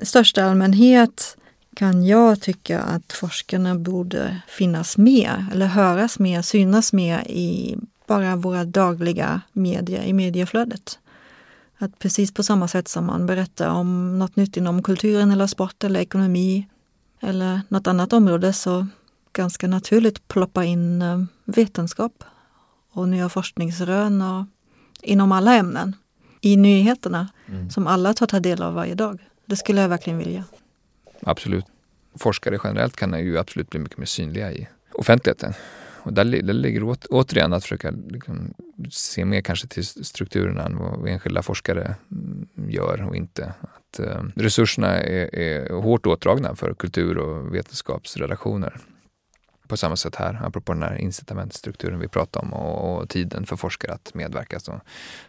I 0.00 0.06
största 0.06 0.44
allmänhet 0.44 1.36
kan 1.76 2.06
jag 2.06 2.40
tycka 2.40 2.80
att 2.80 3.12
forskarna 3.12 3.74
borde 3.74 4.42
finnas 4.48 4.98
med 4.98 5.46
eller 5.52 5.66
höras 5.66 6.18
mer, 6.18 6.42
synas 6.42 6.92
mer 6.92 7.20
i 7.26 7.78
bara 8.12 8.36
våra 8.36 8.64
dagliga 8.64 9.40
medier, 9.52 10.02
i 10.02 10.12
medieflödet. 10.12 10.98
Att 11.78 11.98
precis 11.98 12.34
på 12.34 12.42
samma 12.42 12.68
sätt 12.68 12.88
som 12.88 13.06
man 13.06 13.26
berättar 13.26 13.68
om 13.68 14.18
något 14.18 14.36
nytt 14.36 14.56
inom 14.56 14.82
kulturen 14.82 15.30
eller 15.30 15.46
sport 15.46 15.84
eller 15.84 16.00
ekonomi 16.00 16.68
eller 17.20 17.60
något 17.68 17.86
annat 17.86 18.12
område 18.12 18.52
så 18.52 18.86
ganska 19.32 19.68
naturligt 19.68 20.28
ploppa 20.28 20.64
in 20.64 21.02
eh, 21.02 21.24
vetenskap 21.44 22.24
och 22.92 23.08
nya 23.08 23.28
forskningsrön 23.28 24.22
och 24.22 24.46
inom 25.02 25.32
alla 25.32 25.54
ämnen 25.54 25.96
i 26.40 26.56
nyheterna 26.56 27.28
mm. 27.48 27.70
som 27.70 27.86
alla 27.86 28.14
tar 28.14 28.26
ta 28.26 28.40
del 28.40 28.62
av 28.62 28.74
varje 28.74 28.94
dag. 28.94 29.18
Det 29.46 29.56
skulle 29.56 29.80
jag 29.80 29.88
verkligen 29.88 30.18
vilja. 30.18 30.44
Absolut. 31.22 31.64
Forskare 32.14 32.58
generellt 32.64 32.96
kan 32.96 33.24
ju 33.24 33.38
absolut 33.38 33.70
bli 33.70 33.80
mycket 33.80 33.98
mer 33.98 34.06
synliga 34.06 34.52
i 34.52 34.68
offentligheten. 34.94 35.54
Och 36.02 36.12
där, 36.12 36.24
där 36.24 36.54
ligger 36.54 36.82
åt, 36.82 37.06
återigen 37.06 37.52
att 37.52 37.62
försöka 37.62 37.90
liksom, 37.90 38.54
se 38.90 39.24
mer 39.24 39.40
kanske 39.40 39.66
till 39.66 39.86
strukturerna 39.86 40.64
än 40.64 40.76
vad 40.76 41.08
enskilda 41.08 41.42
forskare 41.42 41.94
mm, 42.10 42.48
gör 42.70 43.08
och 43.08 43.16
inte. 43.16 43.54
Att, 43.60 44.00
eh, 44.00 44.22
resurserna 44.36 44.88
är, 44.88 45.34
är 45.34 45.72
hårt 45.72 46.06
åtdragna 46.06 46.54
för 46.54 46.74
kultur 46.74 47.18
och 47.18 47.54
vetenskapsredaktioner 47.54 48.80
på 49.72 49.76
samma 49.76 49.96
sätt 49.96 50.16
här, 50.16 50.40
apropå 50.44 50.72
den 50.72 50.82
här 50.82 50.96
incitamentstrukturen 50.96 51.98
vi 51.98 52.08
pratade 52.08 52.46
om 52.46 52.52
och, 52.52 53.02
och 53.02 53.08
tiden 53.08 53.46
för 53.46 53.56
forskare 53.56 53.92
att 53.92 54.14
medverka, 54.14 54.60
så, 54.60 54.80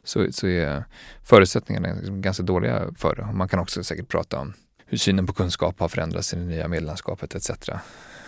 så, 0.03 0.31
så 0.31 0.47
är 0.47 0.83
förutsättningarna 1.23 1.93
liksom 1.93 2.21
ganska 2.21 2.43
dåliga 2.43 2.87
för 2.97 3.15
det. 3.15 3.33
Man 3.33 3.47
kan 3.47 3.59
också 3.59 3.83
säkert 3.83 4.07
prata 4.07 4.39
om 4.39 4.53
hur 4.85 4.97
synen 4.97 5.27
på 5.27 5.33
kunskap 5.33 5.79
har 5.79 5.87
förändrats 5.87 6.33
i 6.33 6.35
det 6.35 6.45
nya 6.45 6.67
medlemskapet 6.67 7.35
etc. 7.35 7.51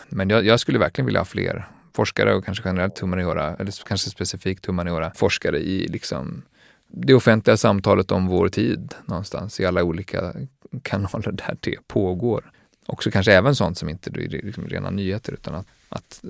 Men 0.10 0.30
jag, 0.30 0.46
jag 0.46 0.60
skulle 0.60 0.80
verkligen 0.80 1.06
vilja 1.06 1.20
ha 1.20 1.26
fler 1.26 1.68
forskare 1.96 2.36
och 2.36 2.46
kanske 2.46 2.70
generellt 2.70 3.00
humaniora, 3.00 3.56
eller 3.56 3.88
kanske 3.88 4.10
specifikt 4.10 4.66
humaniora 4.66 5.12
forskare 5.16 5.60
i 5.60 5.88
liksom 5.88 6.42
det 6.88 7.14
offentliga 7.14 7.58
samtalet 7.58 8.12
om 8.12 8.28
vår 8.28 8.50
tid 8.50 8.96
någonstans 9.06 9.60
i 9.60 9.66
alla 9.66 9.84
olika 9.84 10.34
kanaler 10.82 11.32
där 11.32 11.58
det 11.60 11.88
pågår. 11.88 12.52
Också 12.86 13.12
kanske 13.12 13.34
även 13.34 13.56
sånt 13.56 13.78
som 13.78 13.90
inte 13.90 14.10
är 14.10 14.14
liksom 14.14 14.68
rena 14.68 14.90
nyheter 14.90 15.34
utan 15.34 15.56
att, 15.56 15.68
att 15.90 16.24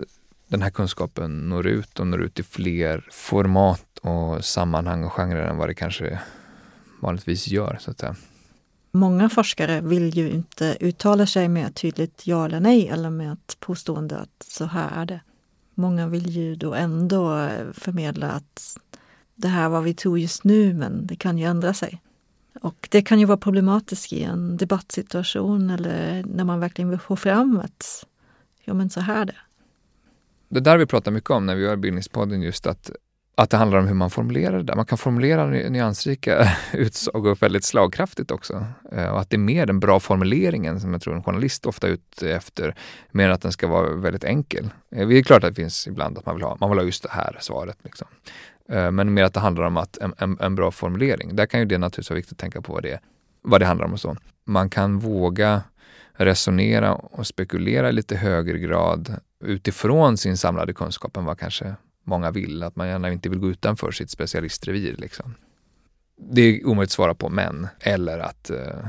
den 0.47 0.61
här 0.61 0.69
kunskapen 0.69 1.49
når 1.49 1.67
ut 1.67 1.99
och 1.99 2.07
når 2.07 2.21
ut 2.21 2.39
i 2.39 2.43
fler 2.43 3.07
format 3.11 3.97
och 4.01 4.45
sammanhang 4.45 5.03
och 5.03 5.13
genrer 5.13 5.47
än 5.49 5.57
vad 5.57 5.69
det 5.69 5.73
kanske 5.73 6.19
vanligtvis 7.01 7.47
gör. 7.47 7.77
så 7.81 7.91
att 7.91 7.99
säga. 7.99 8.15
Många 8.91 9.29
forskare 9.29 9.81
vill 9.81 10.17
ju 10.17 10.29
inte 10.29 10.77
uttala 10.79 11.25
sig 11.25 11.47
med 11.47 11.67
ett 11.67 11.75
tydligt 11.75 12.27
ja 12.27 12.45
eller 12.45 12.59
nej 12.59 12.89
eller 12.89 13.09
med 13.09 13.33
ett 13.33 13.57
påstående 13.59 14.17
att 14.17 14.45
så 14.47 14.65
här 14.65 15.01
är 15.01 15.05
det. 15.05 15.19
Många 15.75 16.07
vill 16.07 16.29
ju 16.29 16.55
då 16.55 16.73
ändå 16.73 17.37
eh, 17.37 17.71
förmedla 17.73 18.31
att 18.31 18.77
det 19.35 19.47
här 19.47 19.69
var 19.69 19.81
vi 19.81 19.93
tror 19.93 20.19
just 20.19 20.43
nu 20.43 20.73
men 20.73 21.07
det 21.07 21.15
kan 21.15 21.37
ju 21.37 21.45
ändra 21.45 21.73
sig. 21.73 22.01
Och 22.61 22.87
det 22.91 23.01
kan 23.01 23.19
ju 23.19 23.25
vara 23.25 23.37
problematiskt 23.37 24.13
i 24.13 24.23
en 24.23 24.57
debattsituation 24.57 25.69
eller 25.69 26.23
när 26.23 26.43
man 26.43 26.59
verkligen 26.59 26.89
vill 26.89 26.99
få 26.99 27.15
fram 27.15 27.59
att 27.59 28.05
ja 28.63 28.73
men 28.73 28.89
så 28.89 28.99
här 28.99 29.21
är 29.21 29.25
det. 29.25 29.35
Det 30.49 30.59
där 30.59 30.77
vi 30.77 30.85
pratar 30.85 31.11
mycket 31.11 31.29
om 31.29 31.45
när 31.45 31.55
vi 31.55 31.63
gör 31.63 31.75
Bildningspodden 31.75 32.41
just 32.41 32.67
att 32.67 32.91
att 33.37 33.49
det 33.49 33.57
handlar 33.57 33.79
om 33.79 33.87
hur 33.87 33.93
man 33.93 34.09
formulerar 34.09 34.57
det 34.57 34.63
där. 34.63 34.75
Man 34.75 34.85
kan 34.85 34.97
formulera 34.97 35.45
nyansrika 35.45 36.51
utsagor 36.73 37.35
väldigt 37.35 37.63
slagkraftigt 37.63 38.31
också. 38.31 38.65
Eh, 38.91 39.07
och 39.07 39.19
att 39.19 39.29
det 39.29 39.35
är 39.35 39.39
mer 39.39 39.65
den 39.65 39.79
bra 39.79 39.99
formuleringen 39.99 40.79
som 40.79 40.93
jag 40.93 41.01
tror 41.01 41.15
en 41.15 41.23
journalist 41.23 41.65
ofta 41.65 41.87
är 41.87 41.91
ute 41.91 42.33
efter, 42.33 42.75
mer 43.11 43.25
än 43.25 43.31
att 43.31 43.41
den 43.41 43.51
ska 43.51 43.67
vara 43.67 43.95
väldigt 43.95 44.23
enkel. 44.23 44.69
Eh, 44.95 45.07
det 45.07 45.15
är 45.15 45.23
klart 45.23 45.43
att 45.43 45.49
det 45.49 45.55
finns 45.55 45.87
ibland 45.87 46.17
att 46.17 46.25
man 46.25 46.35
vill 46.35 46.43
ha, 46.43 46.57
man 46.59 46.69
vill 46.69 46.79
ha 46.79 46.85
just 46.85 47.03
det 47.03 47.11
här 47.11 47.37
svaret. 47.39 47.77
Liksom. 47.83 48.07
Eh, 48.69 48.91
men 48.91 49.13
mer 49.13 49.23
att 49.23 49.33
det 49.33 49.39
handlar 49.39 49.63
om 49.63 49.77
att 49.77 49.97
en, 49.97 50.13
en, 50.17 50.37
en, 50.39 50.55
bra 50.55 50.71
formulering. 50.71 51.35
Där 51.35 51.45
kan 51.45 51.59
ju 51.59 51.65
det 51.65 51.77
naturligtvis 51.77 52.09
vara 52.09 52.17
viktigt 52.17 52.33
att 52.33 52.39
tänka 52.39 52.61
på 52.61 52.73
vad 52.73 52.83
det, 52.83 52.99
vad 53.41 53.61
det 53.61 53.65
handlar 53.65 53.85
om 53.85 53.93
och 53.93 53.99
så. 53.99 54.17
Man 54.45 54.69
kan 54.69 54.99
våga 54.99 55.61
resonera 56.13 56.93
och 56.93 57.27
spekulera 57.27 57.89
i 57.89 57.91
lite 57.91 58.15
högre 58.15 58.59
grad 58.59 59.15
utifrån 59.43 60.17
sin 60.17 60.37
samlade 60.37 60.73
kunskap 60.73 61.17
än 61.17 61.25
vad 61.25 61.39
kanske 61.39 61.75
många 62.05 62.31
vill, 62.31 62.63
att 62.63 62.75
man 62.75 62.87
gärna 62.87 63.11
inte 63.11 63.29
vill 63.29 63.39
gå 63.39 63.49
utanför 63.49 63.91
sitt 63.91 64.09
specialistrevir. 64.09 64.95
Liksom. 64.97 65.35
Det 66.17 66.41
är 66.41 66.65
omöjligt 66.67 66.87
att 66.87 66.91
svara 66.91 67.15
på, 67.15 67.29
men 67.29 67.67
eller 67.79 68.19
att 68.19 68.49
eh, 68.49 68.87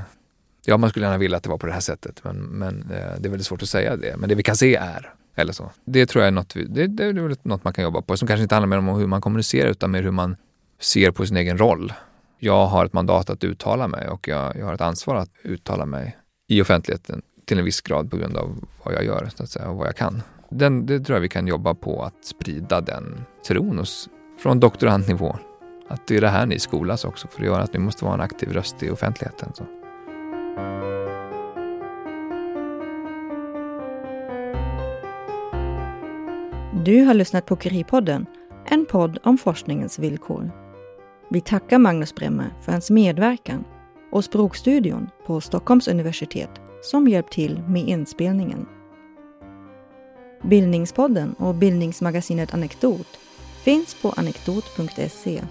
ja, 0.67 0.77
man 0.77 0.91
skulle 0.91 1.07
gärna 1.07 1.19
vilja 1.19 1.37
att 1.37 1.43
det 1.43 1.49
var 1.49 1.59
på 1.59 1.67
det 1.67 1.73
här 1.73 1.81
sättet, 1.81 2.25
men, 2.25 2.37
men 2.37 2.83
eh, 2.83 3.19
det 3.19 3.29
är 3.29 3.31
väldigt 3.31 3.47
svårt 3.47 3.63
att 3.63 3.69
säga 3.69 3.97
det. 3.97 4.17
Men 4.17 4.29
det 4.29 4.35
vi 4.35 4.43
kan 4.43 4.57
se 4.57 4.75
är, 4.75 5.15
eller 5.35 5.53
så. 5.53 5.71
Det 5.85 6.07
tror 6.07 6.23
jag 6.23 6.29
är 6.29 6.33
något, 6.33 6.55
det, 6.55 6.87
det 6.87 7.05
är 7.05 7.13
något 7.49 7.65
man 7.65 7.73
kan 7.73 7.85
jobba 7.85 8.03
på, 8.03 8.17
som 8.17 8.29
kanske 8.29 8.43
inte 8.43 8.55
handlar 8.55 8.69
mer 8.69 8.91
om 8.91 8.99
hur 8.99 9.07
man 9.07 9.21
kommunicerar, 9.21 9.71
utan 9.71 9.91
mer 9.91 10.03
hur 10.03 10.11
man 10.11 10.37
ser 10.81 11.11
på 11.11 11.27
sin 11.27 11.37
egen 11.37 11.59
roll. 11.59 11.93
Jag 12.39 12.67
har 12.67 12.87
ett 12.87 12.93
mandat 12.93 13.31
att 13.31 13.45
uttala 13.45 13.89
mig 13.89 14.09
och 14.09 14.29
jag, 14.29 14.57
jag 14.57 14.67
har 14.67 14.75
ett 14.75 14.81
ansvar 14.81 15.17
att 15.17 15.31
uttala 15.43 15.87
mig 15.87 16.17
i 16.49 16.63
offentligheten 16.63 17.23
till 17.45 17.59
en 17.59 17.65
viss 17.65 17.81
grad 17.81 18.11
på 18.11 18.17
grund 18.17 18.37
av 18.37 18.65
vad 18.83 18.95
jag 18.95 19.05
gör 19.05 19.29
så 19.37 19.43
att 19.43 19.51
säga, 19.51 19.69
och 19.69 19.77
vad 19.77 19.87
jag 19.87 19.97
kan 19.97 20.23
den, 20.51 20.87
det 20.87 21.01
tror 21.01 21.17
jag 21.17 21.21
vi 21.21 21.29
kan 21.29 21.47
jobba 21.47 21.75
på 21.75 22.03
att 22.03 22.25
sprida 22.25 22.81
den 22.81 23.25
tron 23.47 23.79
hos, 23.79 24.09
från 24.39 24.61
doktorandnivå. 24.61 25.37
Att 25.89 26.07
det 26.07 26.17
är 26.17 26.21
det 26.21 26.29
här 26.29 26.47
ni 26.47 26.59
skolas 26.59 27.05
också 27.05 27.29
för 27.29 27.41
att 27.41 27.47
göra, 27.47 27.63
att 27.63 27.73
ni 27.73 27.79
måste 27.79 28.05
vara 28.05 28.15
en 28.15 28.21
aktiv 28.21 28.53
röst 28.53 28.83
i 28.83 28.91
offentligheten. 28.91 29.53
Så. 29.55 29.65
Du 36.85 37.05
har 37.05 37.15
lyssnat 37.15 37.47
på 37.47 37.57
Curie-podden, 37.57 38.27
en 38.65 38.87
podd 38.87 39.19
om 39.23 39.39
forskningens 39.39 39.99
villkor. 39.99 40.51
Vi 41.31 41.41
tackar 41.41 41.79
Magnus 41.79 42.15
Bremmer 42.15 42.55
för 42.63 42.73
hans 42.73 42.91
medverkan 42.91 43.65
och 44.13 44.25
Språkstudion 44.25 45.09
på 45.27 45.41
Stockholms 45.41 45.89
universitet 45.89 46.51
som 46.83 47.09
hjälpt 47.09 47.33
till 47.33 47.63
med 47.69 47.89
inspelningen. 47.89 48.67
Bildningspodden 50.47 51.33
och 51.33 51.55
bildningsmagasinet 51.55 52.55
Anekdot 52.55 53.19
finns 53.65 53.95
på 53.95 54.11
anekdot.se. 54.17 55.43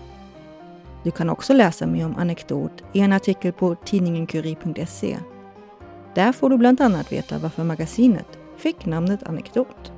Du 1.03 1.11
kan 1.11 1.29
också 1.29 1.53
läsa 1.53 1.87
mer 1.87 2.05
om 2.05 2.15
Anekdot 2.15 2.83
i 2.93 2.99
en 2.99 3.13
artikel 3.13 3.53
på 3.53 3.75
tidningenkuri.se. 3.75 5.17
Där 6.13 6.31
får 6.31 6.49
du 6.49 6.57
bland 6.57 6.81
annat 6.81 7.11
veta 7.11 7.37
varför 7.37 7.63
magasinet 7.63 8.39
fick 8.57 8.85
namnet 8.85 9.23
Anekdot. 9.23 9.91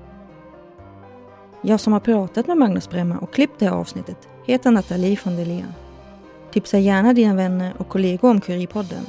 Jag 1.62 1.80
som 1.80 1.94
har 1.94 2.00
pratat 2.00 2.48
med 2.48 2.58
Magnus 2.58 2.90
Bremmer 2.90 3.24
och 3.24 3.34
klippt 3.34 3.60
det 3.60 3.66
här 3.66 3.74
avsnittet 3.74 4.28
heter 4.46 4.72
Nathalie 4.72 5.20
von 5.24 5.36
Delea. 5.36 5.74
Tipsa 6.52 6.80
gärna 6.80 7.14
dina 7.14 7.36
vänner 7.36 7.74
och 7.78 7.90
kollegor 7.90 8.30
om 8.30 8.42
Curie-podden. 8.42 9.06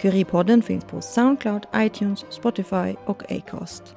Curie-podden 0.00 0.62
finns 0.62 0.84
på 0.84 1.00
Soundcloud, 1.00 1.66
iTunes, 1.76 2.24
Spotify 2.30 2.94
och 3.04 3.32
Acast. 3.32 3.96